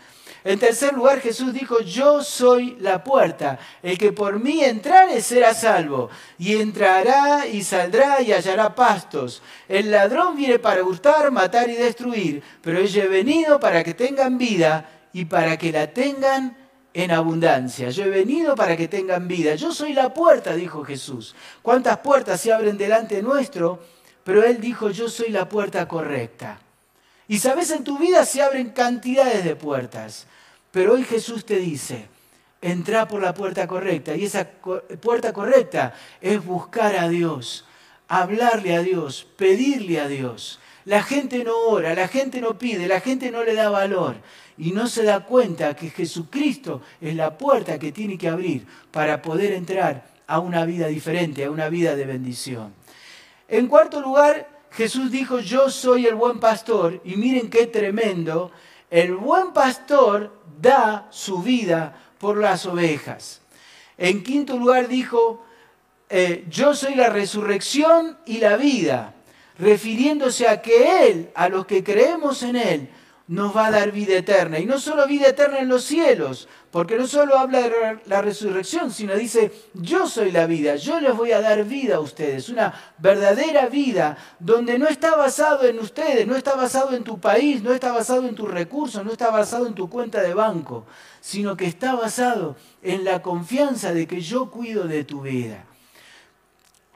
En 0.43 0.59
tercer 0.59 0.93
lugar, 0.95 1.21
Jesús 1.21 1.53
dijo, 1.53 1.81
yo 1.81 2.23
soy 2.25 2.77
la 2.81 3.05
puerta. 3.05 3.59
El 3.81 3.97
que 3.97 4.13
por 4.13 4.41
mí 4.41 4.65
entrare 4.65 5.21
será 5.21 5.55
salvo. 5.55 6.11
Y 6.39 6.57
entrará 6.57 7.47
y 7.47 7.63
saldrá 7.63 8.23
y 8.23 8.33
hallará 8.33 8.75
pastos. 8.75 9.43
El 9.69 9.91
ladrón 9.91 10.37
viene 10.37 10.59
para 10.59 10.83
hurtar, 10.83 11.31
matar 11.31 11.69
y 11.69 11.75
destruir. 11.75 12.43
Pero 12.63 12.81
yo 12.83 13.03
he 13.03 13.09
venido 13.09 13.61
para 13.61 13.85
que 13.85 13.95
tengan 13.95 14.39
vida 14.39 14.89
y 15.13 15.27
para 15.27 15.57
que 15.57 15.71
la 15.71 15.89
tengan 15.89 16.57
en 17.05 17.13
abundancia. 17.13 17.91
Yo 17.91 18.05
he 18.05 18.11
venido 18.11 18.57
para 18.57 18.77
que 18.77 18.89
tengan 18.89 19.29
vida. 19.29 19.55
Yo 19.55 19.73
soy 19.73 19.93
la 19.93 20.13
puerta, 20.13 20.55
dijo 20.55 20.85
Jesús. 20.85 21.37
¿Cuántas 21.63 21.99
puertas 21.99 22.41
se 22.41 22.53
abren 22.53 22.77
delante 22.77 23.23
nuestro? 23.23 23.79
Pero 24.25 24.43
Él 24.43 24.61
dijo, 24.61 24.91
yo 24.91 25.09
soy 25.09 25.31
la 25.31 25.49
puerta 25.49 25.87
correcta. 25.87 26.59
Y 27.29 27.39
sabes, 27.39 27.71
en 27.71 27.85
tu 27.85 27.99
vida 27.99 28.25
se 28.25 28.43
abren 28.43 28.71
cantidades 28.71 29.45
de 29.45 29.55
puertas, 29.55 30.27
pero 30.73 30.95
hoy 30.95 31.05
Jesús 31.05 31.45
te 31.45 31.57
dice, 31.57 32.09
entra 32.61 33.07
por 33.07 33.23
la 33.23 33.33
puerta 33.33 33.69
correcta. 33.69 34.17
Y 34.17 34.25
esa 34.25 34.49
puerta 35.01 35.33
correcta 35.33 35.95
es 36.21 36.45
buscar 36.45 36.97
a 36.97 37.09
Dios, 37.09 37.65
hablarle 38.09 38.75
a 38.75 38.83
Dios, 38.83 39.27
pedirle 39.37 40.01
a 40.01 40.09
Dios. 40.09 40.59
La 40.89 41.03
gente 41.03 41.45
no 41.45 41.55
ora, 41.55 41.95
la 41.95 42.09
gente 42.09 42.41
no 42.41 42.57
pide, 42.57 42.89
la 42.89 43.01
gente 43.01 43.31
no 43.31 43.45
le 43.45 43.53
da 43.53 43.69
valor 43.69 44.17
y 44.57 44.73
no 44.73 44.87
se 44.87 45.03
da 45.03 45.21
cuenta 45.21 45.77
que 45.77 45.91
Jesucristo 45.91 46.81
es 46.99 47.15
la 47.15 47.37
puerta 47.37 47.79
que 47.79 47.93
tiene 47.93 48.17
que 48.17 48.27
abrir 48.27 48.67
para 48.91 49.21
poder 49.21 49.53
entrar 49.53 50.09
a 50.27 50.39
una 50.39 50.65
vida 50.65 50.87
diferente, 50.87 51.45
a 51.45 51.51
una 51.51 51.69
vida 51.69 51.95
de 51.95 52.07
bendición. 52.07 52.73
En 53.49 53.67
cuarto 53.67 54.01
lugar, 54.01 54.49
Jesús 54.71 55.11
dijo, 55.11 55.41
yo 55.41 55.69
soy 55.69 56.07
el 56.07 56.15
buen 56.15 56.41
pastor, 56.41 57.03
y 57.05 57.17
miren 57.17 57.51
qué 57.51 57.67
tremendo, 57.67 58.51
el 58.89 59.15
buen 59.15 59.53
pastor 59.53 60.41
da 60.59 61.07
su 61.11 61.43
vida 61.43 62.01
por 62.19 62.39
las 62.39 62.65
ovejas. 62.65 63.43
En 63.99 64.23
quinto 64.23 64.57
lugar 64.57 64.89
dijo, 64.89 65.45
eh, 66.09 66.47
yo 66.49 66.73
soy 66.73 66.95
la 66.95 67.11
resurrección 67.11 68.17
y 68.25 68.39
la 68.39 68.57
vida, 68.57 69.17
refiriéndose 69.59 70.49
a 70.49 70.63
que 70.63 71.09
Él, 71.09 71.31
a 71.35 71.49
los 71.49 71.67
que 71.67 71.83
creemos 71.83 72.43
en 72.43 72.57
Él, 72.57 72.91
nos 73.29 73.55
va 73.55 73.67
a 73.67 73.71
dar 73.71 73.93
vida 73.93 74.17
eterna. 74.17 74.59
Y 74.59 74.65
no 74.65 74.81
solo 74.81 75.07
vida 75.07 75.29
eterna 75.29 75.59
en 75.59 75.69
los 75.69 75.85
cielos, 75.85 76.49
porque 76.71 76.97
no 76.97 77.07
solo 77.07 77.39
habla 77.39 77.61
de 77.61 77.99
la 78.07 78.23
resurrección, 78.23 78.91
sino 78.91 79.15
dice, 79.15 79.53
yo 79.75 80.07
soy 80.07 80.33
la 80.33 80.47
vida, 80.47 80.77
yo 80.77 80.99
les 80.99 81.15
voy 81.15 81.33
a 81.33 81.41
dar 81.41 81.65
vida 81.65 81.97
a 81.97 82.01
ustedes, 82.01 82.49
una 82.49 82.75
verdadera 82.97 83.67
vida 83.67 84.17
donde 84.39 84.79
no 84.79 84.89
está 84.89 85.15
basado 85.15 85.65
en 85.65 85.79
ustedes, 85.79 86.27
no 86.27 86.37
está 86.37 86.55
basado 86.57 86.97
en 86.97 87.05
tu 87.05 87.21
país, 87.21 87.63
no 87.63 87.73
está 87.73 87.93
basado 87.93 88.27
en 88.27 88.35
tus 88.35 88.51
recursos, 88.51 89.05
no 89.05 89.13
está 89.13 89.31
basado 89.31 89.67
en 89.67 89.75
tu 89.75 89.91
cuenta 89.91 90.23
de 90.23 90.33
banco, 90.33 90.87
sino 91.21 91.57
que 91.57 91.67
está 91.67 91.95
basado 91.95 92.57
en 92.83 93.05
la 93.05 93.21
confianza 93.21 93.93
de 93.93 94.07
que 94.07 94.23
yo 94.23 94.51
cuido 94.51 94.85
de 94.85 95.05
tu 95.05 95.23
vida. 95.23 95.67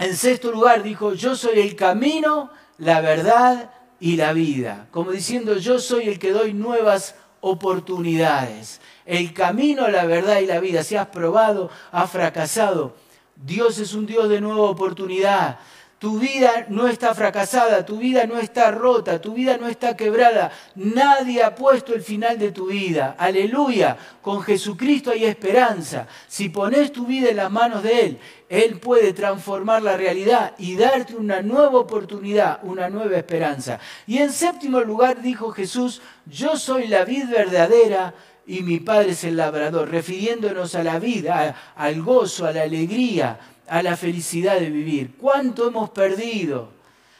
En 0.02 0.16
sexto 0.16 0.50
lugar 0.50 0.82
dijo, 0.82 1.14
yo 1.14 1.36
soy 1.36 1.60
el 1.60 1.76
camino, 1.76 2.50
la 2.78 3.00
verdad 3.00 3.70
y 4.00 4.16
la 4.16 4.32
vida, 4.32 4.88
como 4.90 5.12
diciendo 5.12 5.56
yo 5.58 5.78
soy 5.78 6.08
el 6.08 6.18
que 6.18 6.32
doy 6.32 6.54
nuevas 6.54 7.14
oportunidades. 7.40 8.80
El 9.06 9.32
camino, 9.32 9.86
la 9.86 10.04
verdad 10.04 10.40
y 10.40 10.46
la 10.46 10.58
vida. 10.58 10.82
Si 10.82 10.96
has 10.96 11.06
probado, 11.06 11.70
has 11.92 12.10
fracasado. 12.10 12.96
Dios 13.36 13.78
es 13.78 13.94
un 13.94 14.06
Dios 14.06 14.28
de 14.28 14.40
nueva 14.40 14.62
oportunidad. 14.62 15.60
Tu 16.02 16.18
vida 16.18 16.66
no 16.68 16.88
está 16.88 17.14
fracasada, 17.14 17.86
tu 17.86 17.98
vida 17.98 18.26
no 18.26 18.40
está 18.40 18.72
rota, 18.72 19.20
tu 19.20 19.34
vida 19.34 19.56
no 19.56 19.68
está 19.68 19.96
quebrada. 19.96 20.50
Nadie 20.74 21.44
ha 21.44 21.54
puesto 21.54 21.94
el 21.94 22.02
final 22.02 22.40
de 22.40 22.50
tu 22.50 22.66
vida. 22.66 23.14
Aleluya. 23.16 23.96
Con 24.20 24.42
Jesucristo 24.42 25.12
hay 25.12 25.26
esperanza. 25.26 26.08
Si 26.26 26.48
pones 26.48 26.90
tu 26.90 27.06
vida 27.06 27.28
en 27.30 27.36
las 27.36 27.52
manos 27.52 27.84
de 27.84 28.00
Él, 28.00 28.18
Él 28.48 28.80
puede 28.80 29.12
transformar 29.12 29.80
la 29.82 29.96
realidad 29.96 30.54
y 30.58 30.74
darte 30.74 31.14
una 31.14 31.40
nueva 31.40 31.78
oportunidad, 31.78 32.58
una 32.64 32.90
nueva 32.90 33.16
esperanza. 33.16 33.78
Y 34.04 34.18
en 34.18 34.32
séptimo 34.32 34.80
lugar 34.80 35.22
dijo 35.22 35.52
Jesús, 35.52 36.02
yo 36.26 36.56
soy 36.56 36.88
la 36.88 37.04
vid 37.04 37.28
verdadera 37.30 38.12
y 38.44 38.62
mi 38.62 38.80
Padre 38.80 39.10
es 39.10 39.22
el 39.22 39.36
labrador, 39.36 39.88
refiriéndonos 39.88 40.74
a 40.74 40.82
la 40.82 40.98
vida, 40.98 41.72
al 41.76 42.02
gozo, 42.02 42.44
a 42.44 42.50
la 42.50 42.62
alegría 42.62 43.38
a 43.68 43.82
la 43.82 43.96
felicidad 43.96 44.58
de 44.58 44.70
vivir. 44.70 45.12
¿Cuánto 45.16 45.68
hemos 45.68 45.90
perdido? 45.90 46.70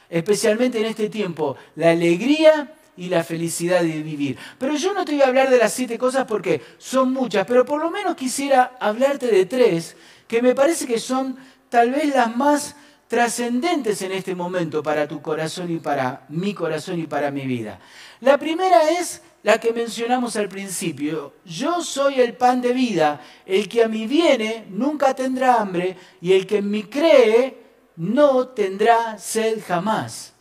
Especialmente 0.09 0.79
en 0.79 0.85
este 0.85 1.09
tiempo, 1.09 1.55
la 1.75 1.91
alegría 1.91 2.73
y 2.95 3.09
la 3.09 3.23
felicidad 3.23 3.81
de 3.81 4.01
vivir. 4.01 4.37
Pero 4.57 4.75
yo 4.75 4.93
no 4.93 5.03
te 5.05 5.13
voy 5.13 5.21
a 5.21 5.27
hablar 5.27 5.49
de 5.49 5.57
las 5.57 5.73
siete 5.73 5.97
cosas 5.97 6.25
porque 6.25 6.61
son 6.77 7.11
muchas, 7.11 7.45
pero 7.47 7.65
por 7.65 7.81
lo 7.81 7.89
menos 7.89 8.15
quisiera 8.15 8.77
hablarte 8.79 9.27
de 9.27 9.45
tres 9.45 9.95
que 10.27 10.41
me 10.41 10.53
parece 10.53 10.85
que 10.85 10.99
son 10.99 11.37
tal 11.69 11.91
vez 11.91 12.13
las 12.13 12.35
más 12.35 12.75
trascendentes 13.07 14.01
en 14.01 14.11
este 14.11 14.35
momento 14.35 14.81
para 14.81 15.07
tu 15.07 15.21
corazón 15.21 15.71
y 15.71 15.77
para 15.77 16.25
mi 16.29 16.53
corazón 16.53 16.99
y 16.99 17.07
para 17.07 17.31
mi 17.31 17.45
vida. 17.45 17.79
La 18.21 18.37
primera 18.37 18.89
es 18.89 19.21
la 19.43 19.59
que 19.59 19.73
mencionamos 19.73 20.35
al 20.37 20.47
principio. 20.47 21.33
Yo 21.45 21.83
soy 21.83 22.21
el 22.21 22.35
pan 22.35 22.61
de 22.61 22.73
vida, 22.73 23.21
el 23.45 23.67
que 23.67 23.83
a 23.83 23.87
mí 23.87 24.07
viene 24.07 24.65
nunca 24.69 25.13
tendrá 25.13 25.55
hambre 25.55 25.97
y 26.21 26.33
el 26.33 26.47
que 26.47 26.57
en 26.57 26.71
mí 26.71 26.83
cree 26.83 27.61
no 27.97 28.47
tendrá 28.47 29.17
sed 29.17 29.61
jamás. 29.65 30.33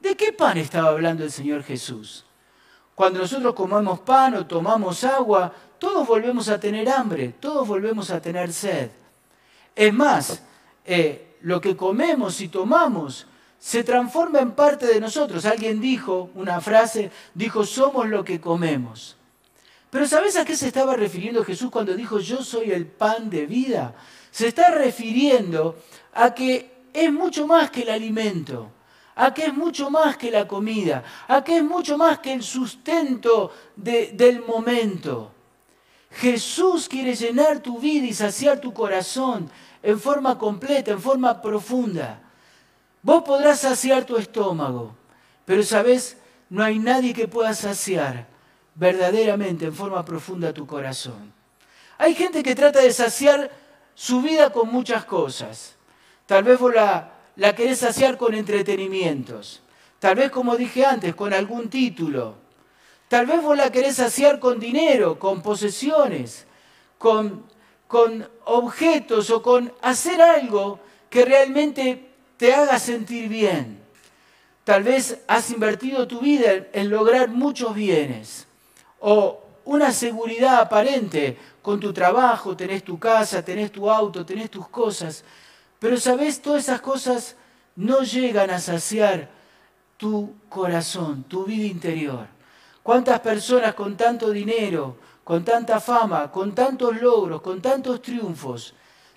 ¿De 0.00 0.16
qué 0.16 0.32
pan 0.32 0.58
estaba 0.58 0.90
hablando 0.90 1.24
el 1.24 1.32
Señor 1.32 1.64
Jesús? 1.64 2.24
Cuando 2.94 3.18
nosotros 3.18 3.54
comemos 3.54 4.00
pan 4.00 4.34
o 4.34 4.46
tomamos 4.46 5.02
agua, 5.04 5.52
todos 5.78 6.06
volvemos 6.06 6.48
a 6.48 6.58
tener 6.58 6.88
hambre, 6.88 7.34
todos 7.40 7.66
volvemos 7.66 8.10
a 8.10 8.22
tener 8.22 8.52
sed. 8.52 8.90
Es 9.74 9.92
más, 9.92 10.42
eh, 10.84 11.36
lo 11.42 11.60
que 11.60 11.76
comemos 11.76 12.40
y 12.40 12.48
tomamos 12.48 13.26
se 13.58 13.84
transforma 13.84 14.40
en 14.40 14.52
parte 14.52 14.86
de 14.86 15.00
nosotros. 15.00 15.44
Alguien 15.44 15.80
dijo, 15.80 16.30
una 16.34 16.60
frase, 16.60 17.10
dijo, 17.34 17.64
somos 17.64 18.08
lo 18.08 18.24
que 18.24 18.40
comemos. 18.40 19.16
Pero 19.90 20.06
¿sabes 20.06 20.36
a 20.36 20.44
qué 20.44 20.56
se 20.56 20.66
estaba 20.66 20.94
refiriendo 20.94 21.44
Jesús 21.44 21.70
cuando 21.70 21.94
dijo, 21.94 22.18
yo 22.18 22.42
soy 22.42 22.70
el 22.70 22.86
pan 22.86 23.30
de 23.30 23.46
vida? 23.46 23.94
Se 24.30 24.48
está 24.48 24.70
refiriendo 24.70 25.76
a 26.12 26.34
que 26.34 26.70
es 26.92 27.12
mucho 27.12 27.46
más 27.46 27.70
que 27.70 27.82
el 27.82 27.90
alimento, 27.90 28.70
a 29.14 29.32
que 29.32 29.46
es 29.46 29.54
mucho 29.54 29.90
más 29.90 30.16
que 30.16 30.30
la 30.30 30.46
comida, 30.46 31.02
a 31.28 31.42
que 31.42 31.58
es 31.58 31.64
mucho 31.64 31.96
más 31.96 32.18
que 32.18 32.32
el 32.32 32.42
sustento 32.42 33.52
del 33.76 34.44
momento. 34.44 35.32
Jesús 36.10 36.88
quiere 36.88 37.14
llenar 37.14 37.60
tu 37.60 37.78
vida 37.78 38.06
y 38.06 38.12
saciar 38.14 38.60
tu 38.60 38.72
corazón 38.72 39.50
en 39.82 39.98
forma 40.00 40.38
completa, 40.38 40.90
en 40.90 41.00
forma 41.00 41.40
profunda. 41.40 42.25
Vos 43.06 43.22
podrás 43.22 43.60
saciar 43.60 44.04
tu 44.04 44.16
estómago, 44.16 44.92
pero 45.44 45.62
sabes, 45.62 46.16
no 46.50 46.64
hay 46.64 46.80
nadie 46.80 47.14
que 47.14 47.28
pueda 47.28 47.54
saciar 47.54 48.26
verdaderamente 48.74 49.66
en 49.66 49.72
forma 49.72 50.04
profunda 50.04 50.52
tu 50.52 50.66
corazón. 50.66 51.32
Hay 51.98 52.16
gente 52.16 52.42
que 52.42 52.56
trata 52.56 52.80
de 52.80 52.92
saciar 52.92 53.48
su 53.94 54.22
vida 54.22 54.50
con 54.50 54.70
muchas 54.72 55.04
cosas. 55.04 55.76
Tal 56.26 56.42
vez 56.42 56.58
vos 56.58 56.74
la, 56.74 57.12
la 57.36 57.54
querés 57.54 57.78
saciar 57.78 58.18
con 58.18 58.34
entretenimientos. 58.34 59.62
Tal 60.00 60.16
vez, 60.16 60.32
como 60.32 60.56
dije 60.56 60.84
antes, 60.84 61.14
con 61.14 61.32
algún 61.32 61.70
título. 61.70 62.34
Tal 63.06 63.26
vez 63.26 63.40
vos 63.40 63.56
la 63.56 63.70
querés 63.70 63.94
saciar 63.94 64.40
con 64.40 64.58
dinero, 64.58 65.16
con 65.20 65.42
posesiones, 65.42 66.48
con, 66.98 67.44
con 67.86 68.28
objetos 68.46 69.30
o 69.30 69.42
con 69.42 69.72
hacer 69.80 70.20
algo 70.20 70.80
que 71.08 71.24
realmente 71.24 72.15
te 72.36 72.54
haga 72.54 72.78
sentir 72.78 73.28
bien. 73.28 73.80
Tal 74.64 74.82
vez 74.82 75.18
has 75.28 75.50
invertido 75.50 76.06
tu 76.08 76.20
vida 76.20 76.66
en 76.72 76.90
lograr 76.90 77.28
muchos 77.28 77.74
bienes 77.74 78.46
o 78.98 79.40
una 79.64 79.92
seguridad 79.92 80.60
aparente 80.60 81.36
con 81.62 81.80
tu 81.80 81.92
trabajo, 81.92 82.56
tenés 82.56 82.84
tu 82.84 82.98
casa, 82.98 83.44
tenés 83.44 83.72
tu 83.72 83.90
auto, 83.90 84.24
tenés 84.24 84.50
tus 84.50 84.68
cosas, 84.68 85.24
pero 85.78 85.98
sabes, 85.98 86.40
todas 86.40 86.64
esas 86.64 86.80
cosas 86.80 87.36
no 87.74 88.02
llegan 88.02 88.50
a 88.50 88.58
saciar 88.58 89.28
tu 89.96 90.34
corazón, 90.48 91.24
tu 91.24 91.44
vida 91.44 91.66
interior. 91.66 92.26
¿Cuántas 92.82 93.20
personas 93.20 93.74
con 93.74 93.96
tanto 93.96 94.30
dinero, 94.30 94.96
con 95.24 95.44
tanta 95.44 95.80
fama, 95.80 96.30
con 96.30 96.54
tantos 96.54 97.00
logros, 97.00 97.42
con 97.42 97.60
tantos 97.60 98.00
triunfos, 98.00 98.74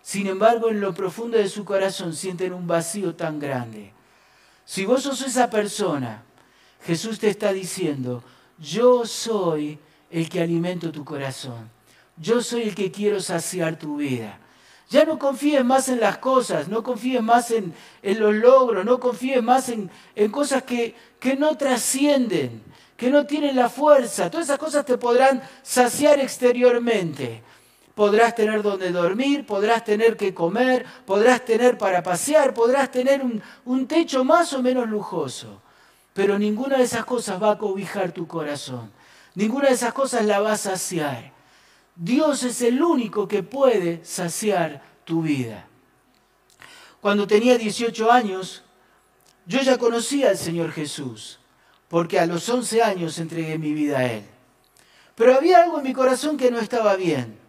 sin 0.09 0.25
embargo, 0.25 0.71
en 0.71 0.81
lo 0.81 0.91
profundo 0.91 1.37
de 1.37 1.47
su 1.47 1.63
corazón 1.63 2.15
sienten 2.15 2.51
un 2.51 2.65
vacío 2.65 3.13
tan 3.13 3.37
grande. 3.37 3.93
Si 4.65 4.83
vos 4.83 5.03
sos 5.03 5.21
esa 5.21 5.51
persona, 5.51 6.23
Jesús 6.81 7.19
te 7.19 7.29
está 7.29 7.53
diciendo, 7.53 8.23
yo 8.57 9.05
soy 9.05 9.77
el 10.09 10.27
que 10.27 10.41
alimento 10.41 10.91
tu 10.91 11.05
corazón. 11.05 11.69
Yo 12.17 12.41
soy 12.41 12.63
el 12.63 12.73
que 12.73 12.91
quiero 12.91 13.19
saciar 13.19 13.77
tu 13.77 13.97
vida. 13.97 14.39
Ya 14.89 15.05
no 15.05 15.19
confíes 15.19 15.63
más 15.63 15.89
en 15.89 15.99
las 15.99 16.17
cosas, 16.17 16.69
no 16.69 16.81
confíes 16.81 17.21
más 17.21 17.51
en, 17.51 17.75
los 18.01 18.33
logros, 18.33 18.83
no 18.83 18.99
confíes 18.99 19.43
más 19.43 19.69
en, 19.69 19.91
en 20.15 20.31
cosas 20.31 20.63
que, 20.63 20.95
que 21.19 21.35
no 21.35 21.55
trascienden, 21.55 22.63
que 22.97 23.11
no 23.11 23.27
tienen 23.27 23.55
la 23.55 23.69
fuerza. 23.69 24.31
Todas 24.31 24.47
esas 24.47 24.57
cosas 24.57 24.87
te 24.87 24.97
podrán 24.97 25.43
saciar 25.61 26.19
exteriormente 26.19 27.43
podrás 27.99 28.33
tener 28.33 28.63
donde 28.63 28.93
dormir, 28.93 29.45
podrás 29.45 29.83
tener 29.83 30.15
que 30.15 30.33
comer, 30.33 30.85
podrás 31.05 31.43
tener 31.43 31.77
para 31.77 32.01
pasear, 32.01 32.53
podrás 32.53 32.89
tener 32.89 33.21
un, 33.65 33.87
techo 33.87 34.23
más 34.23 34.53
o 34.53 34.61
menos 34.61 34.87
lujoso. 34.87 35.61
Pero 36.13 36.39
ninguna 36.39 36.77
de 36.77 36.85
esas 36.85 37.03
cosas 37.03 37.43
va 37.43 37.51
a 37.51 37.57
cobijar 37.57 38.13
tu 38.13 38.25
corazón. 38.25 38.89
Ninguna 39.35 39.67
de 39.67 39.73
esas 39.73 39.91
cosas 39.91 40.23
la 40.23 40.39
va 40.39 40.53
a 40.53 40.57
saciar. 40.57 41.33
Dios 41.93 42.43
es 42.43 42.61
el 42.61 42.81
único 42.81 43.27
que 43.27 43.43
puede 43.43 43.99
saciar 44.05 44.81
tu 45.03 45.21
vida. 45.21 45.67
Cuando 47.01 47.27
tenía 47.27 47.57
18 47.57 48.09
años, 48.09 48.63
yo 49.45 49.59
ya 49.59 49.77
conocía 49.77 50.29
al 50.29 50.37
Señor 50.37 50.71
Jesús, 50.71 51.37
porque 51.89 52.17
a 52.17 52.25
los 52.25 52.47
11 52.47 52.81
años 52.81 53.19
entregué 53.19 53.57
mi 53.57 53.73
vida 53.73 53.99
a 53.99 54.05
Él. 54.05 54.23
Pero 55.15 55.35
había 55.35 55.61
algo 55.61 55.79
en 55.79 55.83
mi 55.83 55.91
corazón 55.91 56.37
que 56.37 56.49
no 56.49 56.59
estaba 56.59 56.95
bien. 56.95 57.48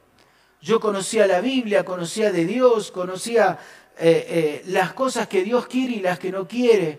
Yo 0.62 0.78
conocía 0.78 1.26
la 1.26 1.40
Biblia, 1.40 1.84
conocía 1.84 2.30
de 2.30 2.44
Dios, 2.44 2.90
conocía 2.90 3.58
eh, 3.98 4.26
eh, 4.28 4.62
las 4.66 4.92
cosas 4.92 5.26
que 5.26 5.42
Dios 5.42 5.66
quiere 5.66 5.94
y 5.94 6.00
las 6.00 6.18
que 6.18 6.30
no 6.30 6.46
quiere. 6.46 6.98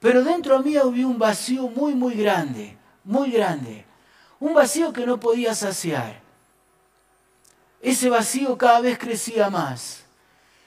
Pero 0.00 0.24
dentro 0.24 0.58
de 0.58 0.64
mí 0.64 0.76
había 0.76 1.06
un 1.06 1.18
vacío 1.18 1.68
muy, 1.68 1.94
muy 1.94 2.14
grande, 2.14 2.76
muy 3.04 3.30
grande. 3.30 3.84
Un 4.40 4.52
vacío 4.52 4.92
que 4.92 5.06
no 5.06 5.20
podía 5.20 5.54
saciar. 5.54 6.20
Ese 7.80 8.10
vacío 8.10 8.58
cada 8.58 8.80
vez 8.80 8.98
crecía 8.98 9.48
más. 9.48 10.04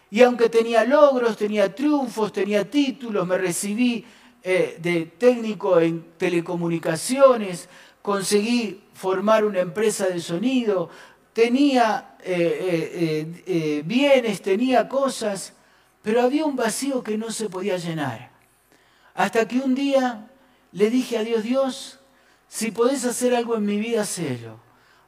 Y 0.10 0.22
aunque 0.24 0.48
tenía 0.48 0.86
logros, 0.86 1.36
tenía 1.36 1.76
triunfos, 1.76 2.32
tenía 2.32 2.70
títulos, 2.70 3.28
me 3.28 3.38
recibí 3.38 4.06
eh, 4.44 4.78
de 4.80 5.06
técnico 5.18 5.80
en 5.80 6.06
telecomunicaciones, 6.18 7.68
conseguí 8.02 8.84
formar 8.94 9.44
una 9.44 9.60
empresa 9.60 10.08
de 10.08 10.22
sonido, 10.22 10.90
tenía 11.36 12.15
eh, 12.22 12.32
eh, 12.32 13.44
eh, 13.46 13.84
bienes, 13.86 14.42
tenía 14.42 14.88
cosas, 14.88 15.51
pero 16.01 16.22
había 16.22 16.46
un 16.46 16.56
vacío 16.56 17.04
que 17.04 17.18
no 17.18 17.30
se 17.30 17.50
podía 17.50 17.75
llenar. 17.75 18.32
Hasta 19.13 19.46
que 19.46 19.60
un 19.60 19.75
día 19.75 20.30
le 20.72 20.89
dije 20.89 21.18
a 21.18 21.24
Dios, 21.24 21.44
Dios, 21.44 22.00
Si 22.48 22.72
podés 22.72 23.04
hacer 23.04 23.36
algo 23.36 23.58
en 23.58 23.65
mi 23.65 23.77
vida, 23.80 24.04
hacelo. 24.04 24.60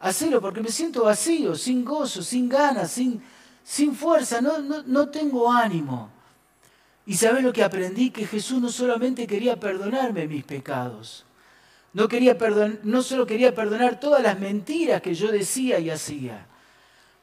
Hacelo 0.02 0.42
porque 0.42 0.60
me 0.60 0.70
siento 0.70 1.06
vacío, 1.06 1.56
sin 1.56 1.86
gozo, 1.86 2.22
sin 2.22 2.50
ganas, 2.50 2.92
sin, 2.92 3.24
sin 3.64 3.96
fuerza, 3.96 4.42
no, 4.42 4.60
no, 4.60 5.08
tengo 5.08 5.50
ánimo. 5.50 6.10
Y 7.06 7.14
sabes 7.14 7.42
lo 7.42 7.54
que 7.54 7.64
aprendí? 7.64 8.10
Que 8.10 8.28
Jesús 8.28 8.60
no 8.60 8.70
solamente 8.70 9.26
quería 9.28 9.56
perdonarme 9.58 10.28
mis 10.28 10.44
pecados, 10.44 11.24
no, 11.98 12.08
quería 12.08 12.38
no 12.84 13.02
solo 13.02 13.26
quería 13.26 13.56
perdonar 13.56 14.00
todas 14.00 14.22
las 14.22 14.40
mentiras 14.40 15.02
que 15.02 15.16
yo 15.16 15.32
decía 15.32 15.80
y 15.80 15.90
hacía, 15.90 16.46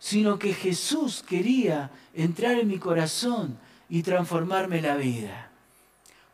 sino 0.01 0.37
que 0.37 0.53
Jesús 0.53 1.23
quería 1.23 1.93
entrar 2.13 2.59
en 2.59 2.67
mi 2.67 2.81
corazón 2.81 3.57
y 3.89 4.03
transformarme 4.03 4.83
la 4.83 4.97
vida. 4.97 5.53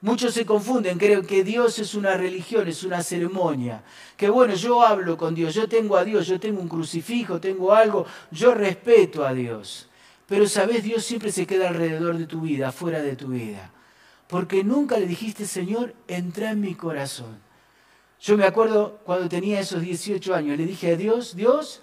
Muchos 0.00 0.32
se 0.32 0.46
confunden, 0.46 0.96
creen 0.96 1.26
que 1.26 1.44
Dios 1.44 1.78
es 1.80 1.94
una 1.94 2.16
religión, 2.16 2.66
es 2.66 2.82
una 2.82 3.02
ceremonia. 3.02 3.84
Que 4.16 4.30
bueno, 4.30 4.54
yo 4.54 4.86
hablo 4.86 5.18
con 5.18 5.34
Dios, 5.34 5.54
yo 5.54 5.68
tengo 5.68 5.98
a 5.98 6.04
Dios, 6.04 6.26
yo 6.26 6.40
tengo 6.40 6.62
un 6.62 6.68
crucifijo, 6.68 7.42
tengo 7.42 7.74
algo, 7.74 8.06
yo 8.30 8.54
respeto 8.54 9.26
a 9.26 9.34
Dios. 9.34 9.86
Pero 10.26 10.48
sabes, 10.48 10.82
Dios 10.82 11.04
siempre 11.04 11.30
se 11.30 11.46
queda 11.46 11.68
alrededor 11.68 12.16
de 12.16 12.24
tu 12.24 12.40
vida, 12.40 12.72
fuera 12.72 13.02
de 13.02 13.16
tu 13.16 13.28
vida. 13.28 13.70
Porque 14.28 14.64
nunca 14.64 14.98
le 14.98 15.04
dijiste, 15.04 15.44
Señor, 15.44 15.94
entra 16.08 16.52
en 16.52 16.62
mi 16.62 16.74
corazón. 16.74 17.49
Yo 18.20 18.36
me 18.36 18.44
acuerdo 18.44 18.98
cuando 19.04 19.28
tenía 19.28 19.60
esos 19.60 19.80
18 19.80 20.34
años, 20.34 20.58
le 20.58 20.66
dije 20.66 20.92
a 20.92 20.96
Dios, 20.96 21.34
Dios, 21.34 21.80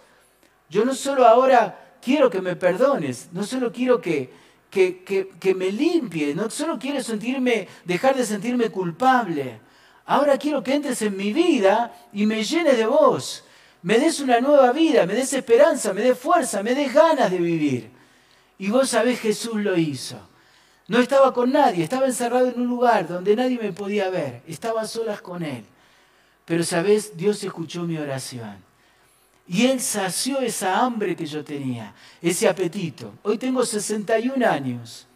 yo 0.69 0.85
no 0.85 0.93
solo 0.93 1.25
ahora 1.25 1.97
quiero 2.01 2.29
que 2.29 2.41
me 2.41 2.55
perdones, 2.55 3.29
no 3.31 3.43
solo 3.43 3.71
quiero 3.71 3.99
que, 3.99 4.31
que, 4.69 5.55
me 5.55 5.71
limpie, 5.71 6.35
no 6.35 6.49
solo 6.51 6.77
quiero 6.77 7.01
sentirme, 7.01 7.67
dejar 7.85 8.15
de 8.15 8.23
sentirme 8.23 8.69
culpable. 8.69 9.59
Ahora 10.05 10.37
quiero 10.37 10.61
que 10.61 10.75
entres 10.75 11.01
en 11.01 11.17
mi 11.17 11.33
vida 11.33 11.93
y 12.13 12.27
me 12.27 12.43
llenes 12.43 12.77
de 12.77 12.85
vos. 12.85 13.43
Me 13.81 13.97
des 13.97 14.19
una 14.19 14.39
nueva 14.39 14.71
vida, 14.71 15.07
me 15.07 15.15
des 15.15 15.33
esperanza, 15.33 15.91
me 15.91 16.01
des 16.01 16.17
fuerza, 16.17 16.61
me 16.61 16.75
des 16.75 16.93
ganas 16.93 17.31
de 17.31 17.39
vivir. 17.39 17.89
Y 18.59 18.69
vos 18.69 18.89
sabés, 18.89 19.19
Jesús 19.19 19.55
lo 19.55 19.75
hizo. 19.75 20.17
No 20.87 20.99
estaba 20.99 21.33
con 21.33 21.51
nadie, 21.51 21.83
estaba 21.83 22.05
encerrado 22.05 22.47
en 22.47 22.61
un 22.61 22.67
lugar 22.67 23.07
donde 23.07 23.35
nadie 23.35 23.57
me 23.57 23.73
podía 23.73 24.09
ver. 24.09 24.43
Estaba 24.47 24.85
solas 24.85 25.21
con 25.21 25.43
Él. 25.43 25.65
Pero 26.47 26.63
sabés, 26.63 27.17
Dios 27.17 27.43
escuchó 27.43 27.83
mi 27.83 27.97
oración. 27.97 28.55
Y 29.49 29.65
Él 29.65 29.81
sació 29.81 30.39
esa 30.39 30.79
hambre 30.79 31.13
que 31.13 31.25
yo 31.25 31.43
tenía, 31.43 31.93
ese 32.21 32.47
apetito. 32.47 33.13
Hoy 33.23 33.37
tengo 33.37 33.65
61 33.65 34.45
años 34.47 35.07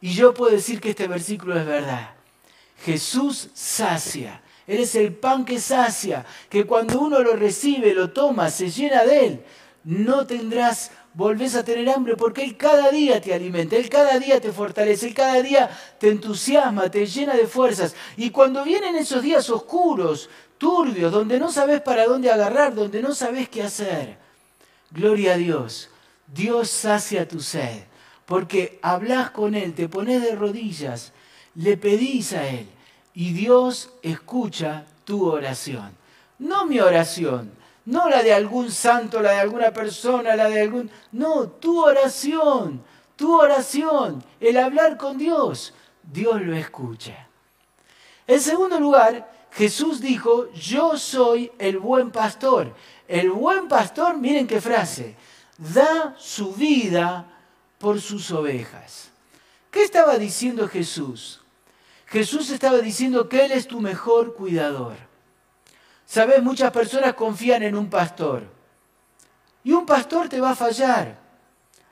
y 0.00 0.12
yo 0.12 0.32
puedo 0.32 0.52
decir 0.52 0.80
que 0.80 0.90
este 0.90 1.08
versículo 1.08 1.58
es 1.58 1.66
verdad. 1.66 2.10
Jesús 2.84 3.48
sacia. 3.52 4.42
Él 4.68 4.78
es 4.78 4.94
el 4.94 5.12
pan 5.12 5.44
que 5.44 5.58
sacia, 5.58 6.24
que 6.48 6.64
cuando 6.64 7.00
uno 7.00 7.18
lo 7.18 7.34
recibe, 7.34 7.92
lo 7.92 8.10
toma, 8.10 8.48
se 8.48 8.70
llena 8.70 9.04
de 9.04 9.26
Él. 9.26 9.44
No 9.82 10.24
tendrás, 10.24 10.92
volvés 11.12 11.56
a 11.56 11.64
tener 11.64 11.90
hambre 11.90 12.16
porque 12.16 12.44
Él 12.44 12.56
cada 12.56 12.90
día 12.90 13.20
te 13.20 13.34
alimenta, 13.34 13.74
Él 13.74 13.88
cada 13.88 14.20
día 14.20 14.40
te 14.40 14.52
fortalece, 14.52 15.08
Él 15.08 15.14
cada 15.14 15.42
día 15.42 15.68
te 15.98 16.10
entusiasma, 16.10 16.88
te 16.88 17.04
llena 17.06 17.34
de 17.34 17.48
fuerzas. 17.48 17.96
Y 18.16 18.30
cuando 18.30 18.62
vienen 18.62 18.94
esos 18.94 19.22
días 19.22 19.50
oscuros, 19.50 20.30
turbios, 20.60 21.10
donde 21.10 21.40
no 21.40 21.50
sabes 21.50 21.80
para 21.80 22.04
dónde 22.04 22.30
agarrar, 22.30 22.74
donde 22.74 23.02
no 23.02 23.14
sabes 23.14 23.48
qué 23.48 23.62
hacer. 23.62 24.18
Gloria 24.90 25.32
a 25.32 25.36
Dios. 25.38 25.88
Dios 26.26 26.68
sacia 26.68 27.26
tu 27.26 27.40
sed, 27.40 27.84
porque 28.26 28.78
hablas 28.82 29.30
con 29.30 29.54
Él, 29.54 29.74
te 29.74 29.88
pones 29.88 30.22
de 30.22 30.36
rodillas, 30.36 31.12
le 31.54 31.76
pedís 31.76 32.34
a 32.34 32.46
Él 32.46 32.68
y 33.14 33.32
Dios 33.32 33.90
escucha 34.02 34.84
tu 35.04 35.26
oración. 35.26 35.96
No 36.38 36.66
mi 36.66 36.78
oración, 36.78 37.50
no 37.86 38.08
la 38.10 38.22
de 38.22 38.34
algún 38.34 38.70
santo, 38.70 39.20
la 39.20 39.32
de 39.32 39.40
alguna 39.40 39.72
persona, 39.72 40.36
la 40.36 40.48
de 40.48 40.60
algún... 40.60 40.90
No, 41.10 41.48
tu 41.48 41.82
oración, 41.82 42.84
tu 43.16 43.34
oración, 43.34 44.22
el 44.38 44.58
hablar 44.58 44.98
con 44.98 45.16
Dios, 45.16 45.72
Dios 46.02 46.40
lo 46.42 46.54
escucha. 46.54 47.26
En 48.26 48.40
segundo 48.40 48.78
lugar, 48.78 49.39
Jesús 49.52 50.00
dijo, 50.00 50.50
yo 50.52 50.96
soy 50.96 51.52
el 51.58 51.78
buen 51.78 52.10
pastor. 52.10 52.74
El 53.08 53.30
buen 53.30 53.68
pastor, 53.68 54.16
miren 54.16 54.46
qué 54.46 54.60
frase, 54.60 55.16
da 55.58 56.14
su 56.18 56.52
vida 56.54 57.26
por 57.78 58.00
sus 58.00 58.30
ovejas. 58.30 59.10
¿Qué 59.70 59.82
estaba 59.82 60.16
diciendo 60.18 60.68
Jesús? 60.68 61.40
Jesús 62.06 62.50
estaba 62.50 62.78
diciendo 62.78 63.28
que 63.28 63.44
Él 63.44 63.52
es 63.52 63.68
tu 63.68 63.80
mejor 63.80 64.34
cuidador. 64.34 64.96
Sabes, 66.06 66.42
muchas 66.42 66.72
personas 66.72 67.14
confían 67.14 67.62
en 67.62 67.76
un 67.76 67.88
pastor. 67.88 68.42
Y 69.62 69.72
un 69.72 69.86
pastor 69.86 70.28
te 70.28 70.40
va 70.40 70.50
a 70.50 70.56
fallar. 70.56 71.19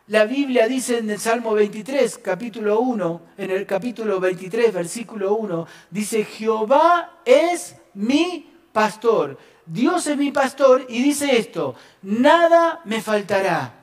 La 0.09 0.25
Biblia 0.25 0.66
dice 0.66 0.99
en 0.99 1.11
el 1.11 1.21
Salmo 1.21 1.53
23, 1.53 2.16
capítulo 2.18 2.81
1, 2.81 3.21
en 3.37 3.51
el 3.51 3.66
capítulo 3.66 4.18
23, 4.18 4.73
versículo 4.73 5.35
1, 5.35 5.66
dice, 5.90 6.25
Jehová 6.25 7.18
es 7.27 7.77
mi 7.92 8.51
pastor. 8.73 9.37
Dios 9.66 10.07
es 10.07 10.16
mi 10.16 10.33
pastor 10.33 10.87
y 10.88 11.03
dice 11.03 11.37
esto, 11.37 11.75
nada 12.01 12.81
me 12.87 13.03
faltará. 13.03 13.75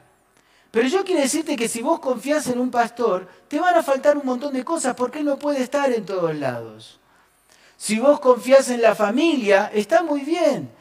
Pero 0.72 0.88
yo 0.88 1.06
quiero 1.06 1.22
decirte 1.22 1.56
que 1.56 1.68
si 1.68 1.84
vos 1.84 2.00
confías 2.00 2.48
en 2.48 2.58
un 2.58 2.72
pastor, 2.72 3.28
te 3.48 3.60
van 3.60 3.76
a 3.76 3.84
faltar 3.84 4.18
un 4.18 4.26
montón 4.26 4.52
de 4.56 4.66
cosas 4.66 4.96
porque 4.96 5.20
él 5.20 5.26
no 5.26 5.38
puede 5.38 5.62
estar 5.62 5.92
en 5.92 6.08
todos 6.08 6.34
lados. 6.34 7.00
Si 7.78 8.00
vos 8.00 8.20
confías 8.20 8.72
en 8.72 8.82
la 8.82 8.96
familia, 8.96 9.70
está 9.72 10.02
muy 10.02 10.22
bien, 10.22 10.72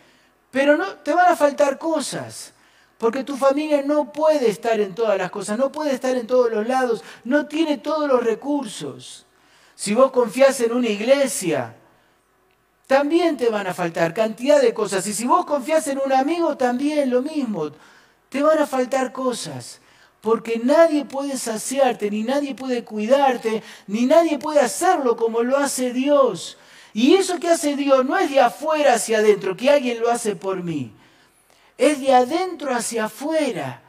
pero 0.51 0.79
no, 0.79 0.87
te 1.01 1.13
van 1.13 1.31
a 1.31 1.37
faltar 1.37 1.77
cosas. 1.77 2.54
Porque 3.05 3.23
tu 3.23 3.37
familia 3.37 3.83
no 3.83 4.11
puede 4.11 4.49
estar 4.49 4.81
en 4.81 4.95
todas 4.95 5.19
las 5.19 5.31
cosas, 5.31 5.59
no 5.59 5.71
puede 5.71 5.93
estar 5.93 6.17
en 6.17 6.27
todos 6.27 6.51
los 6.51 6.67
lados, 6.67 7.05
no 7.25 7.45
tiene 7.45 7.77
todos 7.77 8.09
los 8.09 8.25
recursos. 8.25 9.27
Si 9.75 9.93
vos 9.93 10.11
confías 10.11 10.59
en 10.61 10.73
una 10.73 10.89
iglesia, 10.89 11.77
también 12.87 13.37
te 13.37 13.51
van 13.51 13.67
a 13.67 13.75
faltar 13.75 14.15
cantidad 14.15 14.59
de 14.59 14.73
cosas. 14.73 15.07
Y 15.07 15.13
si 15.13 15.27
vos 15.27 15.45
confías 15.45 15.87
en 15.89 16.01
un 16.03 16.15
amigo, 16.15 16.57
también 16.57 17.11
lo 17.11 17.21
mismo. 17.21 17.73
Te 18.31 18.43
van 18.43 18.59
a 18.59 18.67
faltar 18.67 19.13
cosas. 19.13 19.83
Porque 20.23 20.59
nadie 20.65 21.05
puede 21.05 21.37
saciarte, 21.37 22.11
ni 22.11 22.23
nadie 22.23 22.55
puede 22.55 22.85
cuidarte, 22.85 23.63
ni 23.87 24.07
nadie 24.07 24.39
puede 24.39 24.61
hacerlo 24.61 25.15
como 25.15 25.43
lo 25.43 25.59
hace 25.59 25.93
Dios. 25.93 26.57
Y 26.95 27.17
eso 27.17 27.39
que 27.39 27.51
hace 27.51 27.77
Dios 27.77 28.03
no 28.07 28.17
es 28.17 28.31
de 28.31 28.41
afuera 28.41 28.95
hacia 28.95 29.19
adentro, 29.19 29.59
que 29.59 29.69
alguien 29.69 30.01
lo 30.01 30.11
hace 30.11 30.37
por 30.37 30.63
mí 30.63 30.91
es 31.79 32.01
de 32.01 32.13
adentro 32.13 32.75
hacia 32.75 33.07
afuera. 33.07 33.83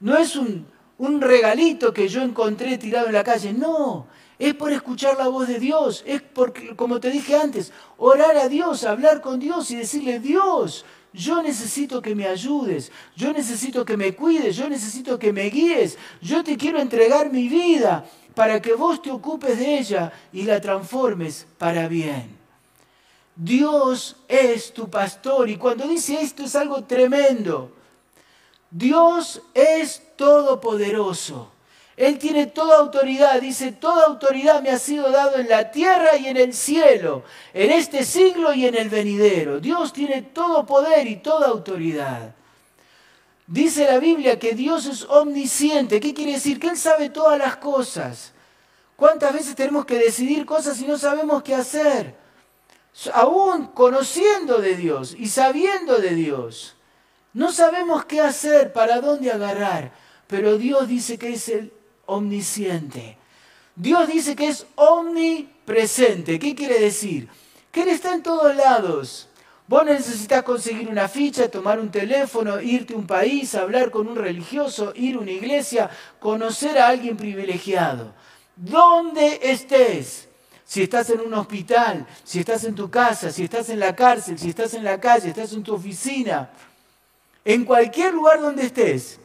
No 0.00 0.16
es 0.16 0.36
un, 0.36 0.66
un 0.98 1.20
regalito 1.20 1.92
que 1.92 2.08
yo 2.08 2.22
encontré 2.22 2.78
tirado 2.78 3.06
en 3.06 3.14
la 3.14 3.24
calle, 3.24 3.52
no. 3.52 4.06
Es 4.38 4.54
por 4.54 4.72
escuchar 4.72 5.16
la 5.16 5.28
voz 5.28 5.46
de 5.46 5.60
Dios, 5.60 6.02
es 6.06 6.20
porque, 6.20 6.74
como 6.74 6.98
te 6.98 7.10
dije 7.10 7.36
antes, 7.36 7.72
orar 7.96 8.36
a 8.36 8.48
Dios, 8.48 8.84
hablar 8.84 9.20
con 9.20 9.38
Dios 9.38 9.70
y 9.70 9.76
decirle, 9.76 10.18
Dios, 10.18 10.84
yo 11.12 11.40
necesito 11.42 12.02
que 12.02 12.16
me 12.16 12.26
ayudes, 12.26 12.90
yo 13.14 13.32
necesito 13.32 13.84
que 13.84 13.96
me 13.96 14.14
cuides, 14.16 14.56
yo 14.56 14.68
necesito 14.68 15.18
que 15.18 15.32
me 15.32 15.44
guíes, 15.44 15.96
yo 16.20 16.42
te 16.42 16.56
quiero 16.56 16.80
entregar 16.80 17.30
mi 17.30 17.48
vida 17.48 18.04
para 18.34 18.60
que 18.60 18.74
vos 18.74 19.00
te 19.00 19.12
ocupes 19.12 19.56
de 19.58 19.78
ella 19.78 20.12
y 20.32 20.42
la 20.42 20.60
transformes 20.60 21.46
para 21.56 21.86
bien. 21.86 22.33
Dios 23.36 24.16
es 24.28 24.72
tu 24.72 24.88
pastor. 24.88 25.48
Y 25.48 25.56
cuando 25.56 25.86
dice 25.86 26.20
esto 26.20 26.44
es 26.44 26.54
algo 26.56 26.84
tremendo. 26.84 27.72
Dios 28.70 29.42
es 29.54 30.02
todopoderoso. 30.16 31.50
Él 31.96 32.18
tiene 32.18 32.46
toda 32.46 32.78
autoridad. 32.78 33.40
Dice, 33.40 33.72
toda 33.72 34.06
autoridad 34.06 34.62
me 34.62 34.70
ha 34.70 34.78
sido 34.78 35.10
dado 35.10 35.36
en 35.36 35.48
la 35.48 35.70
tierra 35.70 36.16
y 36.16 36.26
en 36.26 36.36
el 36.36 36.52
cielo, 36.52 37.22
en 37.52 37.70
este 37.70 38.04
siglo 38.04 38.52
y 38.52 38.66
en 38.66 38.74
el 38.74 38.88
venidero. 38.88 39.60
Dios 39.60 39.92
tiene 39.92 40.22
todo 40.22 40.66
poder 40.66 41.06
y 41.06 41.16
toda 41.16 41.48
autoridad. 41.48 42.34
Dice 43.46 43.84
la 43.84 43.98
Biblia 43.98 44.38
que 44.38 44.54
Dios 44.54 44.86
es 44.86 45.04
omnisciente. 45.04 46.00
¿Qué 46.00 46.14
quiere 46.14 46.32
decir? 46.32 46.58
Que 46.58 46.68
Él 46.68 46.76
sabe 46.76 47.10
todas 47.10 47.38
las 47.38 47.56
cosas. 47.56 48.32
¿Cuántas 48.96 49.32
veces 49.32 49.54
tenemos 49.54 49.84
que 49.84 49.98
decidir 49.98 50.46
cosas 50.46 50.80
y 50.80 50.86
no 50.86 50.98
sabemos 50.98 51.42
qué 51.42 51.54
hacer? 51.54 52.23
Aún 53.12 53.66
conociendo 53.68 54.58
de 54.58 54.76
Dios 54.76 55.14
y 55.18 55.28
sabiendo 55.28 55.98
de 55.98 56.14
Dios, 56.14 56.76
no 57.32 57.52
sabemos 57.52 58.04
qué 58.04 58.20
hacer, 58.20 58.72
para 58.72 59.00
dónde 59.00 59.32
agarrar, 59.32 59.92
pero 60.26 60.56
Dios 60.56 60.88
dice 60.88 61.18
que 61.18 61.32
es 61.32 61.48
el 61.48 61.72
omnisciente. 62.06 63.18
Dios 63.76 64.06
dice 64.06 64.36
que 64.36 64.48
es 64.48 64.66
omnipresente. 64.76 66.38
¿Qué 66.38 66.54
quiere 66.54 66.78
decir? 66.78 67.28
Que 67.72 67.82
Él 67.82 67.88
está 67.88 68.14
en 68.14 68.22
todos 68.22 68.54
lados. 68.54 69.28
Vos 69.66 69.84
necesitas 69.84 70.42
conseguir 70.42 70.88
una 70.88 71.08
ficha, 71.08 71.50
tomar 71.50 71.80
un 71.80 71.90
teléfono, 71.90 72.60
irte 72.60 72.94
a 72.94 72.98
un 72.98 73.06
país, 73.06 73.54
hablar 73.54 73.90
con 73.90 74.06
un 74.06 74.16
religioso, 74.16 74.92
ir 74.94 75.16
a 75.16 75.20
una 75.20 75.32
iglesia, 75.32 75.90
conocer 76.20 76.78
a 76.78 76.88
alguien 76.88 77.16
privilegiado. 77.16 78.14
Donde 78.54 79.40
estés, 79.42 80.28
si 80.74 80.82
estás 80.82 81.08
en 81.10 81.20
un 81.20 81.32
hospital, 81.34 82.04
si 82.24 82.40
estás 82.40 82.64
en 82.64 82.74
tu 82.74 82.90
casa, 82.90 83.30
si 83.30 83.44
estás 83.44 83.68
en 83.68 83.78
la 83.78 83.94
cárcel, 83.94 84.36
si 84.36 84.48
estás 84.48 84.74
en 84.74 84.82
la 84.82 84.98
calle, 84.98 85.28
estás 85.28 85.52
en 85.52 85.62
tu 85.62 85.72
oficina, 85.72 86.50
en 87.44 87.64
cualquier 87.64 88.12
lugar 88.12 88.40
donde 88.40 88.66
estés, 88.66 89.20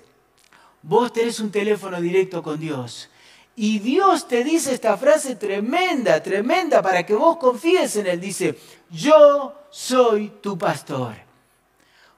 vos 0.84 1.12
tenés 1.12 1.40
un 1.40 1.50
teléfono 1.50 2.00
directo 2.00 2.44
con 2.44 2.60
Dios. 2.60 3.10
Y 3.56 3.80
Dios 3.80 4.28
te 4.28 4.44
dice 4.44 4.76
esta 4.76 4.96
frase 4.96 5.38
tremenda, 5.38 6.22
tremenda, 6.22 6.84
para 6.84 7.04
que 7.04 7.16
vos 7.16 7.38
confíes 7.38 7.96
en 7.96 8.06
Él. 8.06 8.22
Dice, 8.22 8.56
yo 8.92 9.56
soy 9.72 10.32
tu 10.44 10.56
pastor. 10.56 11.16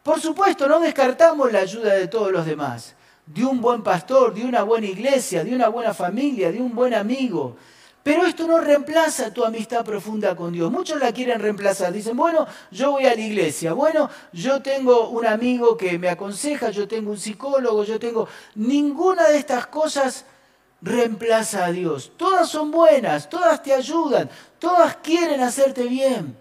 Por 0.04 0.20
supuesto, 0.20 0.67
no 0.67 0.82
descartamos 0.82 1.50
la 1.54 1.60
ayuda 1.60 1.94
de 1.94 2.10
todos 2.10 2.34
los 2.34 2.46
demás, 2.46 2.96
de 3.26 3.46
un 3.46 3.62
buen 3.62 3.82
pastor, 3.82 4.34
de 4.34 4.44
una 4.44 4.63
buena 4.63 4.88
iglesia, 4.88 5.46
de 5.46 5.56
una 5.56 5.70
buena 5.70 5.94
familia, 5.94 6.52
de 6.52 6.60
un 6.60 6.76
buen 6.76 6.94
amigo. 6.94 7.56
Pero 8.04 8.26
esto 8.26 8.48
no 8.48 8.60
reemplaza 8.60 9.32
tu 9.32 9.46
amistad 9.46 9.86
profunda 9.86 10.36
con 10.36 10.52
Dios. 10.52 10.72
Muchos 10.72 11.00
la 11.00 11.14
quieren 11.14 11.40
reemplazar. 11.40 11.94
Dicen, 11.94 12.18
bueno, 12.18 12.48
yo 12.72 12.92
voy 12.92 13.06
a 13.06 13.14
la 13.14 13.22
iglesia. 13.22 13.74
Bueno, 13.74 14.10
yo 14.34 14.62
tengo 14.62 15.10
un 15.10 15.28
amigo 15.28 15.78
que 15.78 16.00
me 16.00 16.10
aconseja, 16.10 16.72
yo 16.72 16.88
tengo 16.88 17.12
un 17.12 17.18
psicólogo, 17.18 17.84
yo 17.84 18.00
tengo... 18.00 18.28
Ninguna 18.56 19.28
de 19.28 19.38
estas 19.38 19.68
cosas 19.68 20.26
reemplaza 20.82 21.66
a 21.66 21.72
Dios. 21.72 22.12
Todas 22.18 22.50
son 22.50 22.72
buenas, 22.72 23.30
todas 23.30 23.62
te 23.62 23.72
ayudan, 23.72 24.30
todas 24.58 24.96
quieren 24.98 25.42
hacerte 25.42 25.84
bien. 25.84 26.36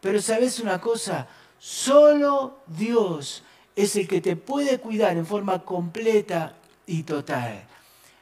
Pero 0.00 0.20
sabes 0.20 0.60
una 0.60 0.80
cosa, 0.80 1.26
solo 1.58 2.58
Dios 2.66 3.42
es 3.74 3.96
el 3.96 4.06
que 4.06 4.20
te 4.20 4.36
puede 4.36 4.78
cuidar 4.78 5.16
en 5.16 5.24
forma 5.24 5.64
completa 5.64 6.54
y 6.86 7.02
total. 7.02 7.64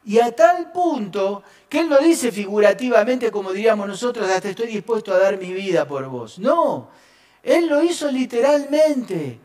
Y 0.06 0.20
a 0.20 0.30
tal 0.30 0.70
punto 0.70 1.42
que 1.68 1.80
Él 1.80 1.88
no 1.88 1.98
dice 1.98 2.30
figurativamente, 2.30 3.32
como 3.32 3.52
diríamos 3.52 3.88
nosotros, 3.88 4.30
hasta 4.30 4.48
estoy 4.48 4.68
dispuesto 4.68 5.12
a 5.12 5.18
dar 5.18 5.36
mi 5.36 5.52
vida 5.52 5.86
por 5.86 6.06
vos. 6.06 6.38
No, 6.38 6.90
Él 7.42 7.66
lo 7.66 7.82
hizo 7.82 8.08
literalmente. 8.10 9.40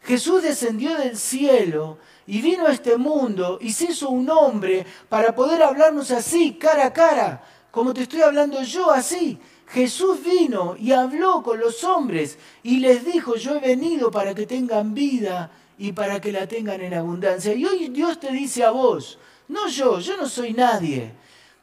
Jesús 0.00 0.42
descendió 0.42 0.96
del 0.96 1.16
cielo 1.18 1.98
y 2.26 2.40
vino 2.40 2.66
a 2.66 2.72
este 2.72 2.96
mundo 2.96 3.58
y 3.60 3.72
se 3.72 3.92
hizo 3.92 4.08
un 4.08 4.30
hombre 4.30 4.86
para 5.10 5.34
poder 5.34 5.62
hablarnos 5.62 6.10
así, 6.10 6.54
cara 6.54 6.86
a 6.86 6.92
cara, 6.94 7.44
como 7.70 7.92
te 7.92 8.02
estoy 8.02 8.22
hablando 8.22 8.62
yo 8.62 8.90
así. 8.90 9.38
Jesús 9.68 10.24
vino 10.24 10.74
y 10.78 10.92
habló 10.92 11.42
con 11.42 11.60
los 11.60 11.84
hombres 11.84 12.38
y 12.62 12.78
les 12.78 13.04
dijo, 13.04 13.36
yo 13.36 13.56
he 13.56 13.60
venido 13.60 14.10
para 14.10 14.34
que 14.34 14.46
tengan 14.46 14.94
vida 14.94 15.50
y 15.76 15.92
para 15.92 16.18
que 16.18 16.32
la 16.32 16.46
tengan 16.46 16.80
en 16.80 16.94
abundancia. 16.94 17.52
Y 17.52 17.66
hoy 17.66 17.88
Dios 17.88 18.18
te 18.18 18.32
dice 18.32 18.64
a 18.64 18.70
vos, 18.70 19.18
no 19.52 19.68
yo, 19.68 20.00
yo 20.00 20.16
no 20.16 20.28
soy 20.28 20.52
nadie, 20.52 21.12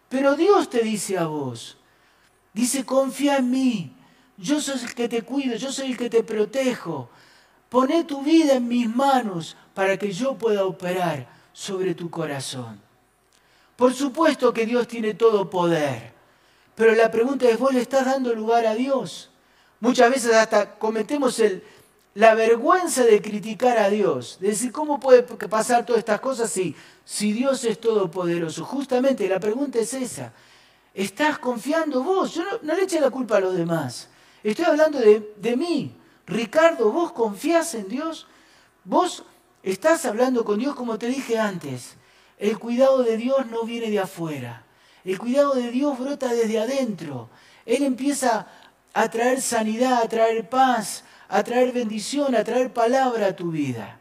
pero 0.08 0.36
Dios 0.36 0.70
te 0.70 0.82
dice 0.82 1.18
a 1.18 1.26
vos, 1.26 1.78
dice, 2.54 2.86
confía 2.86 3.38
en 3.38 3.52
mí, 3.52 3.94
yo 4.38 4.62
soy 4.62 4.80
el 4.82 4.96
que 4.96 5.10
te 5.10 5.24
cuido, 5.24 5.56
yo 5.58 5.72
soy 5.72 5.92
el 5.92 5.98
que 5.98 6.10
te 6.10 6.24
protejo. 6.24 7.10
Poné 7.68 8.04
tu 8.04 8.24
vida 8.24 8.54
en 8.54 8.68
mis 8.68 8.88
manos 8.88 9.58
para 9.74 9.98
que 9.98 10.12
yo 10.12 10.36
pueda 10.36 10.66
operar 10.66 11.28
sobre 11.54 11.94
tu 11.94 12.10
corazón. 12.10 12.80
Por 13.76 13.94
supuesto 13.94 14.54
que 14.54 14.66
Dios 14.66 14.88
tiene 14.88 15.14
todo 15.14 15.50
poder, 15.50 16.14
pero 16.76 16.96
la 16.96 17.12
pregunta 17.12 17.50
es, 17.50 17.60
¿vos 17.60 17.74
le 17.74 17.82
estás 17.82 18.06
dando 18.06 18.34
lugar 18.34 18.66
a 18.66 18.74
Dios? 18.74 19.30
Muchas 19.80 20.10
veces 20.10 20.34
hasta 20.34 20.78
cometemos 20.78 21.40
el, 21.40 21.64
la 22.16 22.34
vergüenza 22.34 23.04
de 23.04 23.22
criticar 23.22 23.78
a 23.78 23.90
Dios, 23.90 24.38
de 24.40 24.50
decir, 24.50 24.72
¿cómo 24.72 25.00
puede 25.00 25.24
pasar 25.24 25.86
todas 25.86 26.00
estas 26.00 26.20
cosas 26.20 26.50
si, 26.50 26.76
si 27.10 27.34
Dios 27.34 27.64
es 27.64 27.80
todopoderoso? 27.80 28.64
Justamente 28.66 29.28
la 29.28 29.40
pregunta 29.40 29.80
es 29.80 29.96
esa. 29.96 30.32
¿Estás 30.94 31.40
confiando 31.40 32.04
vos? 32.04 32.36
Yo 32.36 32.44
no, 32.62 32.76
le 32.76 32.84
eche 32.84 33.00
la 33.00 33.10
culpa 33.10 33.38
a 33.38 33.40
los 33.40 33.56
demás. 33.56 34.10
Estoy 34.44 34.66
hablando 34.66 35.00
de, 35.00 35.34
de 35.38 35.58
mí. 35.58 35.96
Ricardo, 36.28 36.92
¿vos 36.92 37.12
confías 37.12 37.74
en 37.74 37.88
Dios? 37.88 38.28
¿Vos 38.84 39.24
Estás 39.64 40.06
hablando 40.06 40.46
con 40.46 40.58
Dios 40.60 40.76
como 40.76 40.98
te 40.98 41.08
dije 41.08 41.38
antes. 41.38 41.96
El 42.38 42.58
cuidado 42.58 43.04
de 43.04 43.18
Dios 43.18 43.46
no 43.48 43.64
viene 43.64 43.90
de 43.90 44.00
afuera. 44.00 44.64
El 45.04 45.20
cuidado 45.20 45.54
de 45.54 45.72
Dios 45.72 46.00
brota 46.00 46.34
desde 46.34 46.60
adentro. 46.60 47.30
Él 47.66 47.84
empieza 47.84 48.48
a 48.94 49.10
traer 49.10 49.42
sanidad, 49.42 50.02
a 50.04 50.08
traer 50.08 50.48
paz, 50.48 51.04
a 51.28 51.44
traer 51.44 51.74
bendición, 51.74 52.36
a 52.36 52.44
traer 52.44 52.72
palabra 52.72 53.28
a 53.28 53.36
tu 53.36 53.52
vida. 53.52 54.00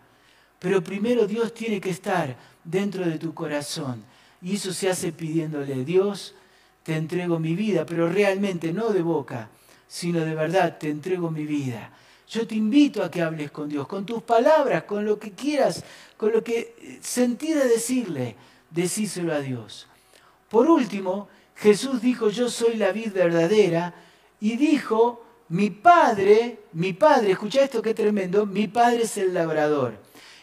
Pero 0.61 0.83
primero 0.83 1.27
Dios 1.27 1.53
tiene 1.53 1.81
que 1.81 1.91
estar 1.91 2.37
dentro 2.71 3.05
de 3.07 3.19
tu 3.19 3.35
corazón. 3.35 4.05
Y 4.43 4.57
eso 4.57 4.73
se 4.73 4.89
hace 4.89 5.13
pidiéndole, 5.13 5.85
Dios, 5.85 6.35
te 6.83 6.97
entrego 6.97 7.39
mi 7.39 7.55
vida, 7.55 7.85
pero 7.85 8.09
realmente 8.09 8.73
no 8.73 8.91
de 8.91 9.03
boca, 9.03 9.49
sino 9.87 10.21
de 10.21 10.35
verdad, 10.35 10.79
te 10.79 10.91
entrego 10.91 11.31
mi 11.31 11.45
vida. 11.45 11.91
Yo 12.29 12.47
te 12.47 12.55
invito 12.55 13.03
a 13.03 13.11
que 13.11 13.23
hables 13.23 13.51
con 13.51 13.69
Dios, 13.69 13.89
con 13.89 14.05
tus 14.05 14.23
palabras, 14.23 14.85
con 14.85 15.05
lo 15.05 15.19
que 15.19 15.33
quieras, 15.33 15.83
con 16.17 16.33
lo 16.33 16.45
que 16.45 16.99
sentí 17.01 17.53
de 17.53 17.67
decirle, 17.67 18.37
decíselo 18.71 19.33
a 19.33 19.41
Dios. 19.41 19.87
Por 20.51 20.69
último, 20.69 21.29
Jesús 21.57 22.03
dijo, 22.03 22.29
yo 22.29 22.51
soy 22.51 22.77
la 22.77 22.93
vid 22.93 23.13
verdadera, 23.13 23.95
y 24.41 24.57
dijo, 24.57 25.25
mi 25.49 25.71
padre, 25.71 26.61
mi 26.73 26.93
padre, 26.93 27.33
escucha 27.33 27.63
esto 27.63 27.83
qué 27.83 27.95
tremendo, 27.95 28.47
mi 28.47 28.69
padre 28.69 29.03
es 29.03 29.17
el 29.17 29.33
labrador. 29.33 29.99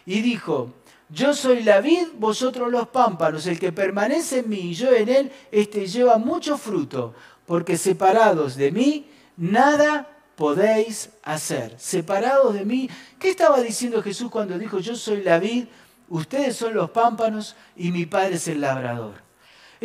Y 0.05 0.21
dijo, 0.21 0.73
yo 1.09 1.33
soy 1.33 1.63
la 1.63 1.81
vid, 1.81 2.07
vosotros 2.17 2.71
los 2.71 2.87
pámpanos, 2.87 3.45
el 3.47 3.59
que 3.59 3.71
permanece 3.71 4.39
en 4.39 4.49
mí 4.49 4.59
y 4.59 4.73
yo 4.73 4.91
en 4.91 5.09
él, 5.09 5.31
este 5.51 5.87
lleva 5.87 6.17
mucho 6.17 6.57
fruto, 6.57 7.13
porque 7.45 7.77
separados 7.77 8.55
de 8.55 8.71
mí, 8.71 9.07
nada 9.37 10.07
podéis 10.35 11.09
hacer. 11.23 11.75
Separados 11.79 12.53
de 12.53 12.65
mí. 12.65 12.89
¿Qué 13.19 13.29
estaba 13.29 13.61
diciendo 13.61 14.01
Jesús 14.01 14.29
cuando 14.29 14.57
dijo, 14.57 14.79
yo 14.79 14.95
soy 14.95 15.23
la 15.23 15.39
vid, 15.39 15.65
ustedes 16.09 16.55
son 16.55 16.73
los 16.73 16.89
pámpanos 16.89 17.55
y 17.75 17.91
mi 17.91 18.05
Padre 18.05 18.35
es 18.35 18.47
el 18.47 18.61
labrador? 18.61 19.24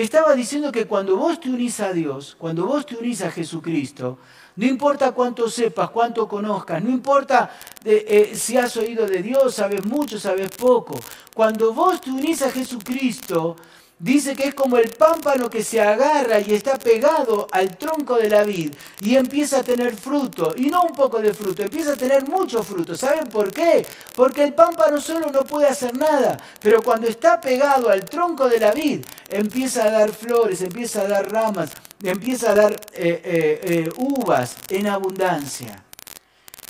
Estaba 0.00 0.34
diciendo 0.34 0.72
que 0.72 0.86
cuando 0.86 1.14
vos 1.18 1.38
te 1.38 1.50
unís 1.50 1.78
a 1.80 1.92
Dios, 1.92 2.34
cuando 2.38 2.64
vos 2.64 2.86
te 2.86 2.96
unís 2.96 3.20
a 3.20 3.30
Jesucristo, 3.30 4.16
no 4.56 4.64
importa 4.64 5.12
cuánto 5.12 5.50
sepas, 5.50 5.90
cuánto 5.90 6.26
conozcas, 6.26 6.82
no 6.82 6.88
importa 6.88 7.50
eh, 7.84 8.32
si 8.34 8.56
has 8.56 8.74
oído 8.78 9.06
de 9.06 9.22
Dios, 9.22 9.56
sabes 9.56 9.84
mucho, 9.84 10.18
sabes 10.18 10.52
poco. 10.52 10.98
Cuando 11.34 11.74
vos 11.74 12.00
te 12.00 12.10
unís 12.10 12.40
a 12.40 12.50
Jesucristo, 12.50 13.56
Dice 14.00 14.34
que 14.34 14.44
es 14.44 14.54
como 14.54 14.78
el 14.78 14.88
pámpano 14.88 15.50
que 15.50 15.62
se 15.62 15.78
agarra 15.78 16.40
y 16.40 16.54
está 16.54 16.78
pegado 16.78 17.46
al 17.52 17.76
tronco 17.76 18.16
de 18.16 18.30
la 18.30 18.44
vid 18.44 18.72
y 19.02 19.16
empieza 19.16 19.58
a 19.58 19.62
tener 19.62 19.94
fruto, 19.94 20.54
y 20.56 20.70
no 20.70 20.84
un 20.84 20.94
poco 20.94 21.20
de 21.20 21.34
fruto, 21.34 21.62
empieza 21.62 21.92
a 21.92 21.96
tener 21.96 22.26
mucho 22.26 22.62
fruto. 22.62 22.96
¿Saben 22.96 23.26
por 23.26 23.52
qué? 23.52 23.84
Porque 24.16 24.42
el 24.42 24.54
pámpano 24.54 25.02
solo 25.02 25.30
no 25.30 25.44
puede 25.44 25.68
hacer 25.68 25.94
nada, 25.94 26.38
pero 26.62 26.82
cuando 26.82 27.08
está 27.08 27.42
pegado 27.42 27.90
al 27.90 28.06
tronco 28.06 28.48
de 28.48 28.58
la 28.58 28.72
vid, 28.72 29.04
empieza 29.28 29.84
a 29.84 29.90
dar 29.90 30.10
flores, 30.12 30.62
empieza 30.62 31.02
a 31.02 31.06
dar 31.06 31.30
ramas, 31.30 31.70
empieza 32.02 32.52
a 32.52 32.54
dar 32.54 32.72
eh, 32.94 33.20
eh, 33.22 33.60
eh, 33.64 33.90
uvas 33.98 34.56
en 34.70 34.86
abundancia. 34.86 35.84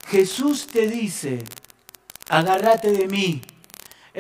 Jesús 0.09 0.67
te 0.67 0.89
dice, 0.89 1.45
agárrate 2.29 2.91
de 2.91 3.07
mí 3.07 3.41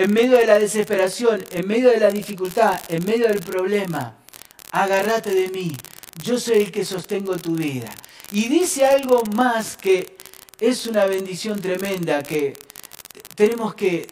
en 0.01 0.15
medio 0.15 0.39
de 0.39 0.47
la 0.47 0.59
desesperación, 0.59 1.45
en 1.51 1.69
medio 1.69 1.91
de 1.91 2.01
la 2.01 2.11
dificultad, 2.11 2.81
en 2.89 3.05
medio 3.05 3.29
del 3.29 3.41
problema, 3.41 4.17
agárrate 4.71 5.35
de 5.35 5.49
mí. 5.49 5.77
Yo 6.23 6.41
soy 6.41 6.63
el 6.63 6.73
que 6.73 6.87
sostengo 6.87 7.37
tu 7.37 7.55
vida. 7.55 7.91
Y 8.33 8.49
dice 8.49 8.87
algo 8.87 9.23
más 9.35 9.77
que 9.77 10.17
es 10.59 10.87
una 10.87 11.05
bendición 11.05 11.61
tremenda 11.61 12.23
que 12.23 12.55
tenemos 13.35 13.75
que 13.75 14.07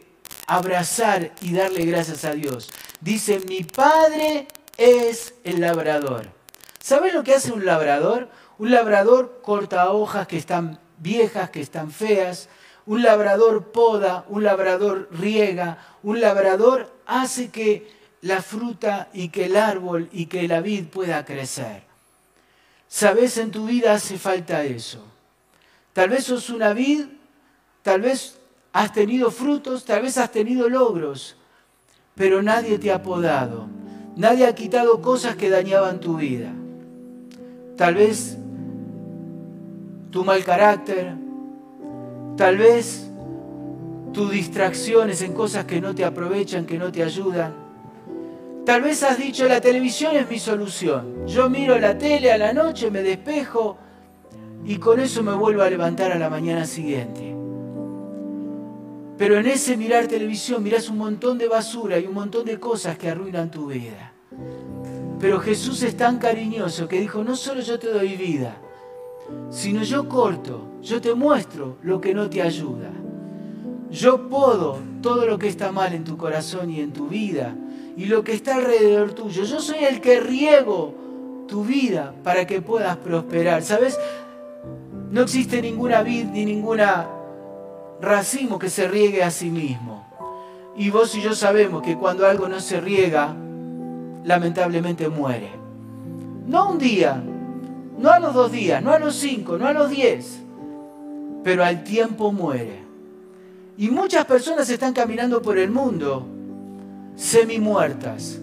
abrazar 0.47 1.33
y 1.41 1.55
darle 1.55 1.87
gracias 1.87 2.27
a 2.27 2.33
Dios. 2.33 2.69
Dice, 3.01 3.41
mi 3.49 3.65
padre 3.65 4.47
es 4.77 5.33
el 5.45 5.63
labrador. 5.63 6.29
¿Sabes 6.81 7.15
lo 7.15 7.25
que 7.25 7.35
hace 7.35 7.51
un 7.51 7.65
labrador? 7.65 8.29
Un 8.59 8.73
labrador 8.73 9.41
corta 9.43 9.91
hojas 9.91 10.27
que 10.27 10.37
están 10.37 10.81
viejas, 10.99 11.49
que 11.49 11.63
están 11.63 11.91
feas, 11.91 12.51
un 12.89 13.03
labrador 13.03 13.65
poda, 13.65 14.25
un 14.29 14.43
labrador 14.43 15.11
riega, 15.13 15.77
un 16.03 16.23
labrador 16.23 16.91
hace 17.05 17.51
que 17.51 17.87
la 18.23 18.41
fruta 18.41 19.11
y 19.13 19.29
que 19.29 19.45
el 19.45 19.59
árbol 19.59 20.09
y 20.11 20.25
que 20.25 20.49
la 20.49 20.63
vid 20.63 20.87
pueda 20.87 21.23
crecer. 21.27 21.83
Sabes, 22.89 23.37
en 23.37 23.51
tu 23.51 23.67
vida 23.67 23.93
hace 23.93 24.17
falta 24.17 24.65
eso. 24.65 25.05
Tal 25.93 26.09
vez 26.09 26.25
sos 26.25 26.49
una 26.49 26.73
vid, 26.73 27.05
tal 27.83 28.01
vez 28.01 28.39
has 28.73 28.91
tenido 28.95 29.31
frutos, 29.31 29.85
tal 29.85 30.01
vez 30.01 30.17
has 30.17 30.33
tenido 30.33 30.67
logros, 30.71 31.37
pero 32.15 32.43
nadie 32.43 32.79
te 32.79 32.91
ha 32.91 33.03
podado. 33.03 33.67
Nadie 34.17 34.47
ha 34.47 34.55
quitado 34.55 35.03
cosas 35.03 35.37
que 35.37 35.51
dañaban 35.51 36.01
tu 36.01 36.17
vida. 36.17 36.53
Tal 37.77 37.97
vez 37.97 38.39
tu 40.11 40.25
mal 40.25 40.43
carácter, 40.43 41.28
Tal 42.39 42.57
vez 42.57 43.11
tus 44.13 44.31
distracciones 44.31 45.23
en 45.23 45.33
cosas 45.33 45.65
que 45.65 45.81
no 45.81 45.93
te 45.93 46.05
aprovechan, 46.05 46.67
que 46.67 46.79
no 46.79 46.93
te 46.93 47.03
ayudan. 47.03 47.53
Tal 48.65 48.81
vez 48.81 49.03
has 49.03 49.19
dicho, 49.19 49.49
la 49.49 49.61
televisión 49.61 50.15
es 50.15 50.31
mi 50.31 50.39
solución. 50.39 51.27
Yo 51.27 51.51
miro 51.51 51.77
la 51.81 51.99
tele 51.99 52.31
a 52.31 52.39
la 52.39 52.53
noche, 52.53 52.93
me 52.93 53.03
despejo 53.03 53.77
y 54.65 54.77
con 54.77 55.01
eso 55.01 55.25
me 55.25 55.35
vuelvo 55.35 55.63
a 55.63 55.71
levantar 55.71 56.13
a 56.13 56.19
la 56.19 56.31
mañana 56.31 56.65
siguiente. 56.65 57.35
Pero 59.19 59.37
en 59.37 59.49
ese 59.49 59.77
mirar 59.77 60.07
televisión 60.07 60.63
miras 60.63 60.89
un 60.89 60.99
montón 60.99 61.39
de 61.39 61.49
basura 61.49 61.99
y 61.99 62.07
un 62.07 62.15
montón 62.15 62.45
de 62.47 62.61
cosas 62.61 62.97
que 62.97 63.11
arruinan 63.11 63.51
tu 63.51 63.67
vida. 63.67 64.13
Pero 65.19 65.41
Jesús 65.41 65.83
es 65.83 65.97
tan 65.97 66.19
cariñoso 66.19 66.87
que 66.87 67.01
dijo, 67.01 67.25
no 67.25 67.35
solo 67.35 67.63
yo 67.63 67.81
te 67.81 67.89
doy 67.89 68.15
vida, 68.15 68.61
sino 69.51 69.83
yo 69.83 70.09
corto, 70.09 70.63
yo 70.83 71.01
te 71.01 71.15
muestro 71.15 71.77
lo 71.83 72.01
que 72.01 72.15
no 72.15 72.29
te 72.29 72.43
ayuda. 72.43 72.91
Yo 73.91 74.29
puedo 74.29 74.79
todo 75.03 75.27
lo 75.27 75.39
que 75.39 75.49
está 75.49 75.73
mal 75.73 75.95
en 75.95 76.05
tu 76.05 76.17
corazón 76.17 76.71
y 76.71 76.81
en 76.81 76.93
tu 76.93 77.09
vida 77.09 77.55
y 77.97 78.07
lo 78.07 78.23
que 78.23 78.33
está 78.33 78.57
alrededor 78.57 79.13
tuyo. 79.13 79.45
Yo 79.45 79.61
soy 79.61 79.85
el 79.85 80.01
que 80.01 80.21
riego 80.21 80.95
tu 81.49 81.65
vida 81.65 82.15
para 82.23 82.47
que 82.47 82.61
puedas 82.61 82.97
prosperar. 82.99 83.63
¿Sabes? 83.63 83.99
No 85.11 85.23
existe 85.23 85.63
ninguna 85.63 86.03
vid 86.03 86.27
ni 86.27 86.45
ninguna 86.45 87.09
racimo 88.01 88.59
que 88.59 88.71
se 88.71 88.87
riegue 88.87 89.23
a 89.23 89.31
sí 89.31 89.51
mismo. 89.51 90.07
Y 90.77 90.91
vos 90.91 91.17
y 91.17 91.23
yo 91.23 91.35
sabemos 91.35 91.83
que 91.83 91.97
cuando 91.97 92.27
algo 92.27 92.49
no 92.49 92.61
se 92.61 92.81
riega, 92.81 93.35
lamentablemente 94.25 95.09
muere. 95.09 95.51
No 96.47 96.71
un 96.71 96.79
día, 96.79 97.21
no 97.99 98.11
a 98.11 98.19
los 98.19 98.35
dos 98.35 98.53
días, 98.53 98.83
no 98.83 98.93
a 98.93 98.99
los 98.99 99.17
cinco, 99.17 99.59
no 99.59 99.67
a 99.67 99.73
los 99.73 99.91
diez, 99.91 100.39
pero 101.45 101.65
al 101.65 101.85
tiempo 101.85 102.33
muere. 102.33 102.79
Y 103.77 103.91
muchas 103.91 104.25
personas 104.25 104.69
están 104.71 104.93
caminando 104.93 105.43
por 105.43 105.59
el 105.59 105.71
mundo 105.71 106.27
semi 107.17 107.59
muertas, 107.59 108.39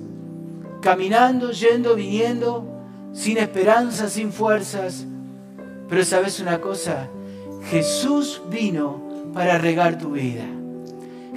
caminando, 0.82 1.52
yendo, 1.52 1.96
viniendo, 1.96 2.66
sin 3.14 3.38
esperanza, 3.38 4.10
sin 4.10 4.32
fuerzas. 4.32 5.06
Pero 5.90 6.04
sabes 6.04 6.40
una 6.40 6.60
cosa, 6.60 7.08
Jesús 7.70 8.42
vino 8.50 9.02
para 9.34 9.58
regar 9.58 9.98
tu 9.98 10.12
vida. 10.12 10.44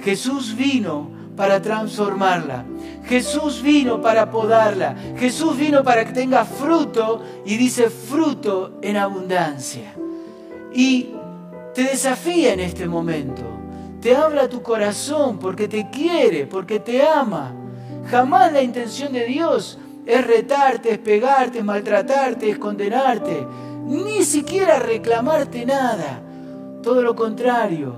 Jesús 0.03 0.55
vino 0.55 1.09
para 1.35 1.61
transformarla. 1.61 2.65
Jesús 3.05 3.61
vino 3.61 4.01
para 4.01 4.29
podarla. 4.29 4.95
Jesús 5.17 5.57
vino 5.57 5.83
para 5.83 6.05
que 6.05 6.13
tenga 6.13 6.45
fruto 6.45 7.21
y 7.45 7.57
dice 7.57 7.89
fruto 7.89 8.79
en 8.81 8.97
abundancia. 8.97 9.93
Y 10.73 11.09
te 11.73 11.83
desafía 11.83 12.53
en 12.53 12.59
este 12.59 12.87
momento. 12.87 13.41
Te 14.01 14.15
habla 14.15 14.47
tu 14.47 14.61
corazón 14.61 15.39
porque 15.39 15.67
te 15.67 15.89
quiere, 15.89 16.45
porque 16.45 16.79
te 16.79 17.01
ama. 17.01 17.53
Jamás 18.09 18.53
la 18.53 18.61
intención 18.61 19.13
de 19.13 19.25
Dios 19.25 19.77
es 20.05 20.25
retarte, 20.25 20.91
es 20.91 20.97
pegarte, 20.99 21.59
es 21.59 21.65
maltratarte, 21.65 22.49
es 22.49 22.57
condenarte. 22.57 23.45
Ni 23.85 24.23
siquiera 24.23 24.79
reclamarte 24.79 25.65
nada. 25.65 26.21
Todo 26.81 27.01
lo 27.01 27.15
contrario, 27.15 27.93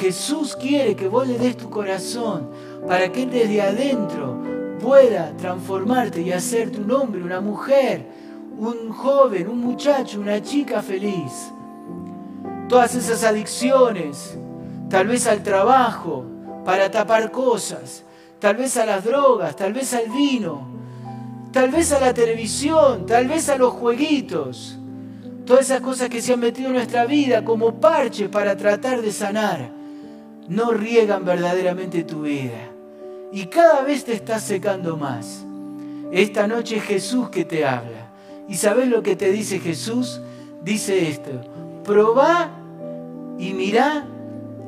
Jesús 0.00 0.56
quiere 0.56 0.96
que 0.96 1.08
vos 1.08 1.26
le 1.26 1.38
des 1.38 1.56
tu 1.56 1.68
corazón 1.70 2.50
para 2.86 3.10
que 3.10 3.26
desde 3.26 3.60
adentro 3.60 4.42
pueda 4.80 5.32
transformarte 5.36 6.22
y 6.22 6.32
hacerte 6.32 6.80
un 6.80 6.90
hombre, 6.92 7.22
una 7.22 7.40
mujer, 7.40 8.06
un 8.58 8.90
joven, 8.90 9.48
un 9.48 9.60
muchacho, 9.60 10.20
una 10.20 10.42
chica 10.42 10.82
feliz. 10.82 11.52
Todas 12.68 12.94
esas 12.94 13.24
adicciones, 13.24 14.36
tal 14.88 15.06
vez 15.06 15.26
al 15.26 15.42
trabajo, 15.42 16.24
para 16.64 16.90
tapar 16.90 17.30
cosas, 17.30 18.04
tal 18.38 18.56
vez 18.56 18.76
a 18.76 18.86
las 18.86 19.04
drogas, 19.04 19.56
tal 19.56 19.72
vez 19.72 19.94
al 19.94 20.08
vino, 20.10 20.68
tal 21.52 21.70
vez 21.70 21.92
a 21.92 22.00
la 22.00 22.12
televisión, 22.12 23.06
tal 23.06 23.26
vez 23.26 23.48
a 23.48 23.56
los 23.56 23.72
jueguitos 23.72 24.78
todas 25.48 25.64
esas 25.64 25.80
cosas 25.80 26.10
que 26.10 26.20
se 26.20 26.34
han 26.34 26.40
metido 26.40 26.68
en 26.68 26.74
nuestra 26.74 27.06
vida 27.06 27.42
como 27.42 27.80
parche 27.80 28.28
para 28.28 28.54
tratar 28.54 29.00
de 29.00 29.10
sanar, 29.10 29.70
no 30.46 30.72
riegan 30.72 31.24
verdaderamente 31.24 32.04
tu 32.04 32.20
vida. 32.20 32.67
Y 33.32 33.46
cada 33.46 33.82
vez 33.82 34.04
te 34.04 34.14
estás 34.14 34.42
secando 34.42 34.96
más. 34.96 35.44
Esta 36.10 36.46
noche 36.46 36.76
es 36.76 36.84
Jesús 36.84 37.28
que 37.28 37.44
te 37.44 37.66
habla. 37.66 38.08
¿Y 38.48 38.54
sabes 38.54 38.88
lo 38.88 39.02
que 39.02 39.16
te 39.16 39.30
dice 39.30 39.60
Jesús? 39.60 40.20
Dice 40.62 41.08
esto, 41.08 41.30
probá 41.84 42.50
y 43.38 43.52
mirá 43.52 44.06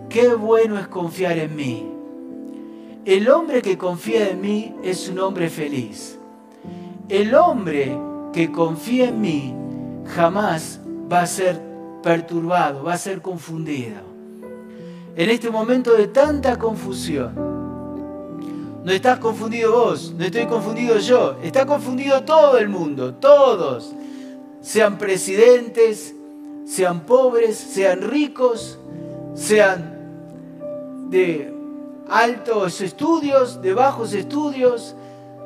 qué 0.08 0.34
bueno 0.34 0.78
es 0.78 0.86
confiar 0.88 1.38
en 1.38 1.56
mí. 1.56 1.86
El 3.04 3.30
hombre 3.30 3.62
que 3.62 3.78
confía 3.78 4.28
en 4.28 4.40
mí 4.40 4.74
es 4.82 5.08
un 5.08 5.18
hombre 5.20 5.48
feliz. 5.48 6.18
El 7.08 7.34
hombre 7.34 7.96
que 8.32 8.52
confía 8.52 9.08
en 9.08 9.20
mí 9.20 9.54
jamás 10.14 10.80
va 11.10 11.22
a 11.22 11.26
ser 11.26 11.60
perturbado, 12.02 12.84
va 12.84 12.94
a 12.94 12.98
ser 12.98 13.22
confundido. 13.22 14.10
En 15.16 15.30
este 15.30 15.50
momento 15.50 15.94
de 15.94 16.06
tanta 16.08 16.58
confusión, 16.58 17.49
no 18.84 18.92
estás 18.92 19.18
confundido 19.18 19.72
vos, 19.72 20.12
no 20.16 20.24
estoy 20.24 20.46
confundido 20.46 20.98
yo, 20.98 21.36
está 21.42 21.66
confundido 21.66 22.22
todo 22.22 22.56
el 22.58 22.68
mundo, 22.68 23.14
todos, 23.14 23.92
sean 24.62 24.96
presidentes, 24.96 26.14
sean 26.66 27.00
pobres, 27.00 27.56
sean 27.58 28.02
ricos, 28.02 28.78
sean 29.34 29.98
de 31.10 31.52
altos 32.08 32.80
estudios, 32.80 33.60
de 33.60 33.74
bajos 33.74 34.14
estudios, 34.14 34.94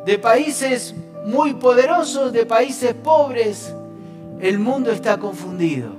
de 0.07 0.19
países 0.19 0.95
muy 1.27 1.55
poderosos, 1.55 2.33
de 2.33 2.47
países 2.47 2.95
pobres, 2.95 3.75
el 4.41 4.59
mundo 4.59 4.93
está 4.93 5.19
confundido, 5.19 5.91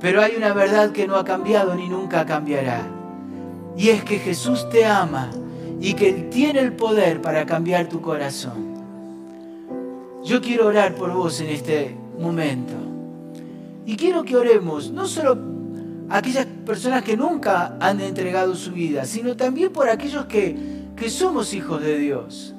pero 0.00 0.20
hay 0.20 0.34
una 0.36 0.52
verdad 0.52 0.92
que 0.92 1.06
no 1.06 1.16
ha 1.16 1.24
cambiado 1.24 1.74
ni 1.74 1.88
nunca 1.88 2.26
cambiará. 2.26 2.82
Y 3.76 3.88
es 3.88 4.04
que 4.04 4.18
Jesús 4.18 4.68
te 4.70 4.84
ama 4.84 5.30
y 5.80 5.94
que 5.94 6.10
Él 6.10 6.30
tiene 6.30 6.60
el 6.60 6.72
poder 6.72 7.20
para 7.20 7.46
cambiar 7.46 7.88
tu 7.88 8.00
corazón. 8.00 8.74
Yo 10.24 10.40
quiero 10.40 10.66
orar 10.66 10.94
por 10.94 11.12
vos 11.12 11.40
en 11.40 11.48
este 11.48 11.94
momento. 12.18 12.72
Y 13.86 13.96
quiero 13.96 14.24
que 14.24 14.36
oremos 14.36 14.90
no 14.90 15.06
solo 15.06 15.38
a 16.08 16.18
aquellas 16.18 16.46
personas 16.64 17.02
que 17.02 17.16
nunca 17.16 17.76
han 17.80 18.00
entregado 18.00 18.54
su 18.54 18.72
vida, 18.72 19.04
sino 19.04 19.36
también 19.36 19.72
por 19.72 19.88
aquellos 19.88 20.26
que, 20.26 20.56
que 20.96 21.10
somos 21.10 21.52
hijos 21.52 21.82
de 21.82 21.98
Dios. 21.98 22.54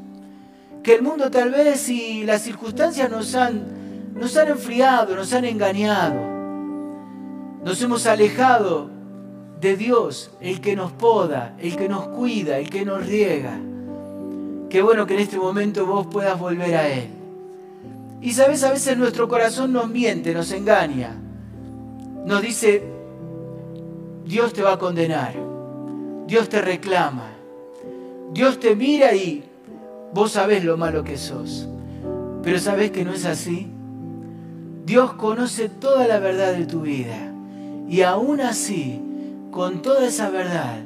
Que 0.84 0.96
el 0.96 1.02
mundo 1.02 1.32
tal 1.32 1.50
vez 1.50 1.90
y 1.90 2.24
las 2.24 2.44
circunstancias 2.44 3.10
nos 3.10 3.34
han 3.34 3.86
nos 4.16 4.38
han 4.38 4.48
enfriado, 4.48 5.16
nos 5.16 5.34
han 5.34 5.44
engañado. 5.44 6.22
Nos 7.64 7.82
hemos 7.82 8.06
alejado 8.08 8.90
de 9.60 9.78
Dios, 9.78 10.32
el 10.42 10.62
que 10.62 10.76
nos 10.76 10.92
poda, 10.92 11.56
el 11.60 11.76
que 11.76 11.90
nos 11.90 12.08
cuida, 12.08 12.60
el 12.60 12.70
que 12.70 12.86
nos 12.86 13.06
riega. 13.06 13.60
Qué 14.70 14.82
bueno 14.82 15.06
que 15.06 15.14
en 15.14 15.22
este 15.22 15.38
momento 15.38 15.86
vos 15.86 16.08
puedas 16.08 16.40
volver 16.40 16.76
a 16.76 16.88
Él. 16.88 17.10
Y 18.22 18.32
sabes, 18.34 18.64
a 18.64 18.72
veces 18.72 18.98
nuestro 18.98 19.28
corazón 19.28 19.72
nos 19.72 19.90
miente, 19.90 20.34
nos 20.34 20.52
engaña. 20.52 21.16
Nos 22.26 22.42
dice, 22.42 22.84
Dios 24.26 24.54
te 24.54 24.64
va 24.64 24.74
a 24.74 24.80
condenar. 24.80 25.36
Dios 26.28 26.50
te 26.50 26.62
reclama. 26.62 27.30
Dios 28.34 28.60
te 28.60 28.76
mira 28.76 29.14
y 29.14 29.44
vos 30.14 30.32
sabés 30.32 30.64
lo 30.64 30.76
malo 30.76 31.04
que 31.04 31.18
sos. 31.18 31.68
Pero 32.42 32.60
sabés 32.60 32.92
que 32.92 33.06
no 33.06 33.14
es 33.14 33.26
así. 33.26 33.68
Dios 34.86 35.14
conoce 35.14 35.70
toda 35.70 36.08
la 36.08 36.20
verdad 36.20 36.54
de 36.54 36.66
tu 36.66 36.82
vida. 36.82 37.32
Y 37.88 38.02
aún 38.02 38.42
así, 38.42 39.02
con 39.56 39.82
toda 39.82 40.06
esa 40.06 40.30
verdad, 40.30 40.80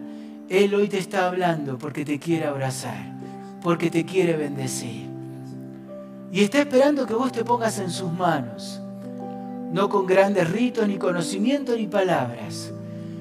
Él 0.47 0.75
hoy 0.75 0.88
te 0.88 0.99
está 0.99 1.25
hablando 1.25 1.79
porque 1.79 2.05
te 2.05 2.19
quiere 2.19 2.45
abrazar, 2.45 3.15
porque 3.63 3.89
te 3.89 4.05
quiere 4.05 4.38
bendecir. 4.38 5.10
Y 6.32 6.43
está 6.43 6.60
esperando 6.60 7.08
que 7.08 7.15
vos 7.15 7.32
te 7.32 7.43
pongas 7.43 7.79
en 7.79 7.89
sus 7.89 8.12
manos, 8.13 8.79
no 9.71 9.89
con 9.89 10.05
grandes 10.05 10.51
ritos, 10.51 10.88
ni 10.88 10.99
conocimiento, 10.99 11.75
ni 11.75 11.88
palabras, 11.88 12.71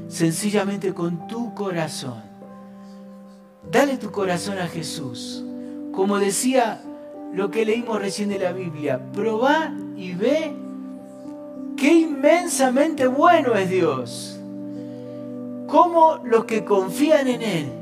sencillamente 0.09 0.93
con 0.93 1.27
tu 1.29 1.55
corazón. 1.55 2.23
Dale 3.73 3.97
tu 3.97 4.11
corazón 4.13 4.59
a 4.59 4.67
Jesús. 4.67 5.43
Como 5.93 6.19
decía 6.19 6.83
lo 7.33 7.51
que 7.51 7.65
leímos 7.65 7.99
recién 7.99 8.29
de 8.29 8.39
la 8.39 8.53
Biblia, 8.53 9.01
probá 9.15 9.73
y 9.97 10.13
ve 10.13 10.55
Qué 11.79 11.95
inmensamente 11.95 13.07
bueno 13.07 13.55
es 13.55 13.71
Dios. 13.71 14.38
Cómo 15.69 16.21
los 16.25 16.47
que 16.47 16.65
confían 16.65 17.29
en 17.29 17.43
Él 17.43 17.73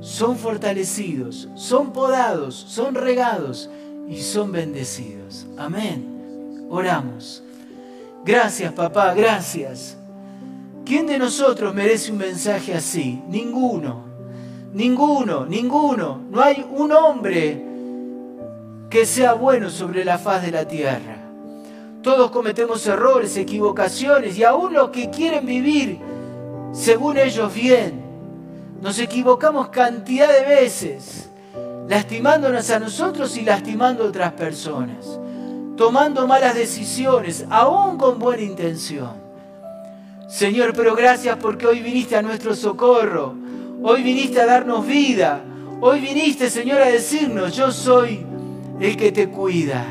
son 0.00 0.36
fortalecidos, 0.36 1.48
son 1.54 1.92
podados, 1.92 2.54
son 2.54 2.96
regados 2.96 3.70
y 4.08 4.20
son 4.20 4.50
bendecidos. 4.50 5.46
Amén. 5.56 6.66
Oramos. 6.68 7.44
Gracias, 8.24 8.72
papá, 8.72 9.14
gracias. 9.14 9.96
¿Quién 10.84 11.06
de 11.06 11.18
nosotros 11.18 11.72
merece 11.72 12.10
un 12.10 12.18
mensaje 12.18 12.74
así? 12.74 13.22
Ninguno. 13.28 14.04
Ninguno, 14.72 15.46
ninguno. 15.46 16.20
No 16.28 16.42
hay 16.42 16.66
un 16.76 16.90
hombre 16.90 17.64
que 18.90 19.06
sea 19.06 19.34
bueno 19.34 19.70
sobre 19.70 20.04
la 20.04 20.18
faz 20.18 20.42
de 20.42 20.50
la 20.50 20.66
tierra. 20.66 21.18
Todos 22.02 22.32
cometemos 22.32 22.84
errores, 22.88 23.36
equivocaciones 23.36 24.36
y 24.36 24.42
aún 24.42 24.72
los 24.72 24.90
que 24.90 25.10
quieren 25.10 25.46
vivir 25.46 26.15
según 26.72 27.18
ellos 27.18 27.52
bien, 27.54 28.02
nos 28.80 28.98
equivocamos 28.98 29.68
cantidad 29.68 30.28
de 30.28 30.44
veces, 30.44 31.30
lastimándonos 31.88 32.68
a 32.70 32.78
nosotros 32.78 33.36
y 33.36 33.42
lastimando 33.42 34.04
a 34.04 34.08
otras 34.08 34.32
personas, 34.32 35.18
tomando 35.76 36.26
malas 36.26 36.54
decisiones, 36.54 37.46
aún 37.50 37.96
con 37.96 38.18
buena 38.18 38.42
intención. 38.42 39.24
Señor, 40.28 40.72
pero 40.74 40.94
gracias 40.94 41.36
porque 41.40 41.66
hoy 41.66 41.80
viniste 41.80 42.16
a 42.16 42.22
nuestro 42.22 42.54
socorro, 42.54 43.34
hoy 43.82 44.02
viniste 44.02 44.40
a 44.40 44.46
darnos 44.46 44.86
vida, 44.86 45.40
hoy 45.80 46.00
viniste, 46.00 46.50
Señor, 46.50 46.82
a 46.82 46.86
decirnos, 46.86 47.56
yo 47.56 47.70
soy 47.70 48.26
el 48.80 48.96
que 48.96 49.12
te 49.12 49.28
cuida. 49.28 49.86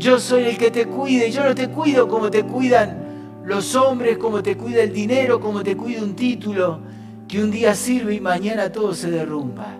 Yo 0.00 0.18
soy 0.18 0.44
el 0.44 0.56
que 0.56 0.70
te 0.70 0.86
cuida 0.86 1.26
y 1.26 1.30
yo 1.30 1.44
no 1.44 1.54
te 1.54 1.68
cuido 1.68 2.08
como 2.08 2.30
te 2.30 2.42
cuidan 2.42 3.09
los 3.44 3.74
hombres, 3.74 4.18
como 4.18 4.42
te 4.42 4.56
cuida 4.56 4.82
el 4.82 4.92
dinero, 4.92 5.40
como 5.40 5.62
te 5.62 5.76
cuida 5.76 6.02
un 6.02 6.14
título 6.14 6.80
que 7.26 7.42
un 7.42 7.50
día 7.50 7.74
sirve 7.74 8.14
y 8.14 8.20
mañana 8.20 8.70
todo 8.70 8.92
se 8.94 9.10
derrumba. 9.10 9.74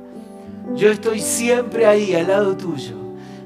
Yo 0.75 0.91
estoy 0.91 1.21
siempre 1.21 1.87
ahí 1.87 2.15
al 2.15 2.29
lado 2.29 2.57
tuyo. 2.57 2.97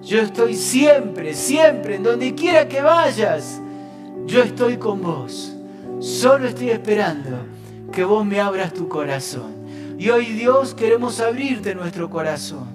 Yo 0.03 0.21
estoy 0.21 0.55
siempre, 0.55 1.33
siempre, 1.35 1.97
en 1.97 2.03
donde 2.03 2.35
quiera 2.35 2.69
que 2.69 2.83
vayas. 2.83 3.61
Yo 4.27 4.43
estoy 4.43 4.77
con 4.77 5.01
vos. 5.01 5.57
Solo 6.01 6.47
estoy 6.47 6.71
esperando 6.71 7.39
que 7.91 8.05
vos 8.05 8.27
me 8.27 8.41
abras 8.41 8.75
tu 8.75 8.89
corazón. 8.89 9.55
Y 9.99 10.11
hoy 10.11 10.27
Dios 10.27 10.75
queremos 10.75 11.21
abrirte 11.21 11.75
nuestro 11.75 12.11
corazón. 12.11 12.67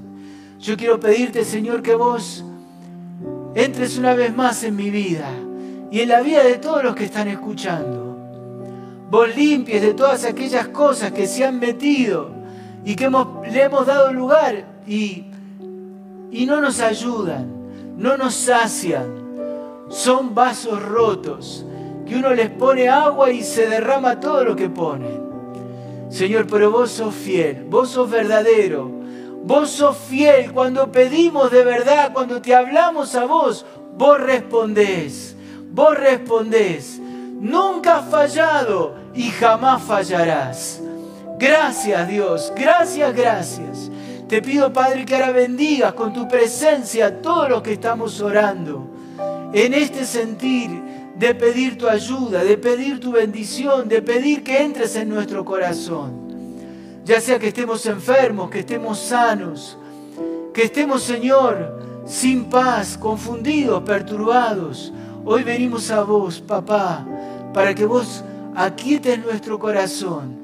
Yo 0.59 0.75
quiero 0.75 0.99
pedirte, 0.99 1.45
Señor, 1.45 1.83
que 1.83 1.93
vos 1.93 2.43
entres 3.53 3.97
una 3.97 4.15
vez 4.15 4.35
más 4.35 4.63
en 4.63 4.75
mi 4.75 4.89
vida 4.89 5.29
y 5.91 6.01
en 6.01 6.09
la 6.09 6.21
vida 6.21 6.43
de 6.43 6.57
todos 6.57 6.83
los 6.83 6.95
que 6.95 7.05
están 7.05 7.27
escuchando. 7.27 8.17
Vos 9.09 9.35
limpies 9.35 9.81
de 9.81 9.93
todas 9.93 10.23
aquellas 10.25 10.67
cosas 10.67 11.11
que 11.11 11.25
se 11.25 11.43
han 11.43 11.59
metido 11.59 12.29
y 12.85 12.95
que 12.95 13.09
le 13.09 13.63
hemos 13.63 13.85
dado 13.85 14.13
lugar 14.13 14.65
y, 14.87 15.25
y 16.31 16.45
no 16.45 16.61
nos 16.61 16.79
ayudan, 16.79 17.47
no 17.97 18.17
nos 18.17 18.35
sacian. 18.35 19.19
Son 19.89 20.35
vasos 20.35 20.81
rotos 20.83 21.65
que 22.07 22.15
uno 22.15 22.33
les 22.33 22.49
pone 22.49 22.87
agua 22.87 23.31
y 23.31 23.41
se 23.41 23.67
derrama 23.67 24.19
todo 24.19 24.43
lo 24.43 24.55
que 24.55 24.69
pone. 24.69 25.29
Señor, 26.09 26.47
pero 26.49 26.71
vos 26.71 26.91
sos 26.91 27.13
fiel, 27.13 27.65
vos 27.69 27.89
sos 27.89 28.09
verdadero, 28.09 28.89
vos 29.43 29.69
sos 29.69 29.97
fiel. 29.97 30.51
Cuando 30.51 30.91
pedimos 30.91 31.51
de 31.51 31.63
verdad, 31.63 32.11
cuando 32.13 32.41
te 32.41 32.55
hablamos 32.55 33.15
a 33.15 33.25
vos, 33.25 33.65
vos 33.95 34.19
respondés, 34.19 35.35
vos 35.71 35.97
respondés. 35.97 36.99
Nunca 36.99 37.99
has 37.99 38.09
fallado 38.09 38.95
y 39.13 39.29
jamás 39.29 39.81
fallarás. 39.83 40.81
Gracias 41.37 42.07
Dios, 42.07 42.53
gracias, 42.55 43.15
gracias. 43.15 43.91
Te 44.27 44.41
pido 44.41 44.71
Padre 44.71 45.05
que 45.05 45.15
ahora 45.15 45.31
bendigas 45.31 45.93
con 45.93 46.13
tu 46.13 46.27
presencia 46.27 47.07
a 47.07 47.11
todos 47.13 47.49
los 47.49 47.61
que 47.61 47.73
estamos 47.73 48.21
orando. 48.21 48.87
En 49.53 49.73
este 49.73 50.05
sentir 50.05 50.69
de 51.19 51.35
pedir 51.35 51.77
tu 51.77 51.87
ayuda, 51.87 52.43
de 52.43 52.57
pedir 52.57 52.99
tu 52.99 53.11
bendición, 53.11 53.89
de 53.89 54.01
pedir 54.01 54.43
que 54.43 54.61
entres 54.61 54.95
en 54.95 55.09
nuestro 55.09 55.43
corazón. 55.43 56.29
Ya 57.03 57.19
sea 57.19 57.39
que 57.39 57.47
estemos 57.47 57.85
enfermos, 57.87 58.49
que 58.49 58.59
estemos 58.59 58.99
sanos, 58.99 59.77
que 60.53 60.63
estemos, 60.63 61.03
Señor, 61.03 61.79
sin 62.05 62.45
paz, 62.45 62.97
confundidos, 62.97 63.83
perturbados. 63.83 64.93
Hoy 65.25 65.43
venimos 65.43 65.91
a 65.91 66.03
vos, 66.03 66.39
papá, 66.39 67.05
para 67.53 67.75
que 67.75 67.85
vos 67.85 68.23
aquietes 68.55 69.19
nuestro 69.19 69.59
corazón, 69.59 70.37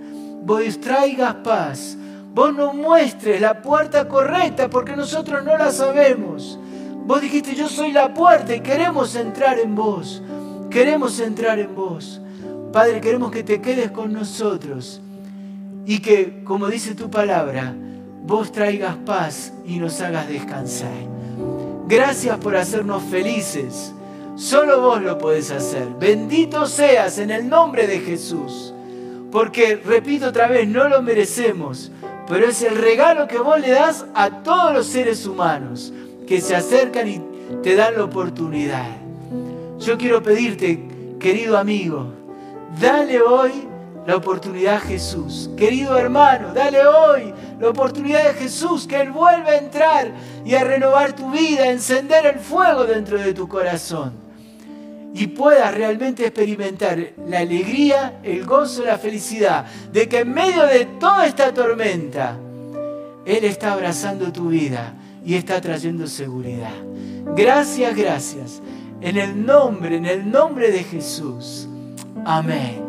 vos 0.43 0.79
traigas 0.79 1.35
paz, 1.35 1.97
vos 2.33 2.53
nos 2.53 2.75
muestres 2.75 3.39
la 3.39 3.61
puerta 3.61 4.07
correcta 4.07 4.69
porque 4.69 4.95
nosotros 4.95 5.43
no 5.43 5.57
la 5.57 5.71
sabemos. 5.71 6.59
Vos 7.05 7.21
dijiste, 7.21 7.55
yo 7.55 7.69
soy 7.69 7.91
la 7.91 8.13
puerta 8.13 8.55
y 8.55 8.61
queremos 8.61 9.15
entrar 9.15 9.59
en 9.59 9.75
vos, 9.75 10.21
queremos 10.69 11.19
entrar 11.19 11.57
en 11.59 11.73
vos. 11.73 12.21
Padre, 12.73 12.99
queremos 12.99 13.31
que 13.31 13.43
te 13.43 13.61
quedes 13.61 13.91
con 13.91 14.11
nosotros 14.11 15.01
y 15.85 15.99
que, 15.99 16.43
como 16.43 16.67
dice 16.67 16.95
tu 16.95 17.09
palabra, 17.09 17.73
vos 18.25 18.51
traigas 18.51 18.97
paz 18.97 19.53
y 19.65 19.77
nos 19.77 20.01
hagas 20.01 20.27
descansar. 20.27 20.89
Gracias 21.87 22.37
por 22.39 22.57
hacernos 22.57 23.01
felices. 23.03 23.94
Solo 24.35 24.81
vos 24.81 25.01
lo 25.01 25.17
podés 25.17 25.49
hacer. 25.51 25.87
Bendito 25.97 26.65
seas 26.65 27.19
en 27.19 27.31
el 27.31 27.47
nombre 27.47 27.87
de 27.87 27.99
Jesús. 27.99 28.73
Porque, 29.31 29.77
repito 29.77 30.27
otra 30.27 30.47
vez, 30.47 30.67
no 30.67 30.89
lo 30.89 31.01
merecemos, 31.01 31.91
pero 32.27 32.47
es 32.47 32.61
el 32.61 32.75
regalo 32.75 33.27
que 33.27 33.37
vos 33.37 33.59
le 33.59 33.69
das 33.69 34.05
a 34.13 34.43
todos 34.43 34.73
los 34.73 34.87
seres 34.87 35.25
humanos 35.25 35.93
que 36.27 36.41
se 36.41 36.55
acercan 36.55 37.07
y 37.07 37.21
te 37.63 37.75
dan 37.75 37.95
la 37.95 38.03
oportunidad. 38.03 38.87
Yo 39.79 39.97
quiero 39.97 40.21
pedirte, 40.21 40.83
querido 41.19 41.57
amigo, 41.57 42.07
dale 42.79 43.21
hoy 43.21 43.51
la 44.05 44.17
oportunidad 44.17 44.75
a 44.75 44.79
Jesús. 44.79 45.49
Querido 45.57 45.97
hermano, 45.97 46.53
dale 46.53 46.85
hoy 46.85 47.33
la 47.59 47.69
oportunidad 47.69 48.23
de 48.23 48.33
Jesús, 48.33 48.85
que 48.85 48.99
Él 48.99 49.11
vuelva 49.11 49.51
a 49.51 49.57
entrar 49.57 50.11
y 50.43 50.55
a 50.55 50.63
renovar 50.63 51.13
tu 51.13 51.31
vida, 51.31 51.63
a 51.63 51.71
encender 51.71 52.25
el 52.25 52.39
fuego 52.39 52.85
dentro 52.85 53.17
de 53.17 53.33
tu 53.33 53.47
corazón. 53.47 54.24
Y 55.17 55.27
puedas 55.27 55.73
realmente 55.73 56.25
experimentar 56.25 57.13
la 57.25 57.39
alegría, 57.39 58.19
el 58.21 58.45
gozo, 58.45 58.83
la 58.83 58.97
felicidad 58.97 59.65
de 59.91 60.09
que 60.09 60.19
en 60.19 60.33
medio 60.33 60.63
de 60.65 60.85
toda 60.99 61.25
esta 61.25 61.53
tormenta, 61.53 62.37
Él 63.25 63.45
está 63.45 63.71
abrazando 63.73 64.33
tu 64.33 64.49
vida 64.49 64.93
y 65.25 65.35
está 65.35 65.61
trayendo 65.61 66.05
seguridad. 66.05 66.75
Gracias, 67.33 67.95
gracias. 67.95 68.61
En 68.99 69.15
el 69.15 69.45
nombre, 69.45 69.95
en 69.95 70.05
el 70.05 70.29
nombre 70.29 70.69
de 70.69 70.83
Jesús. 70.83 71.67
Amén. 72.25 72.84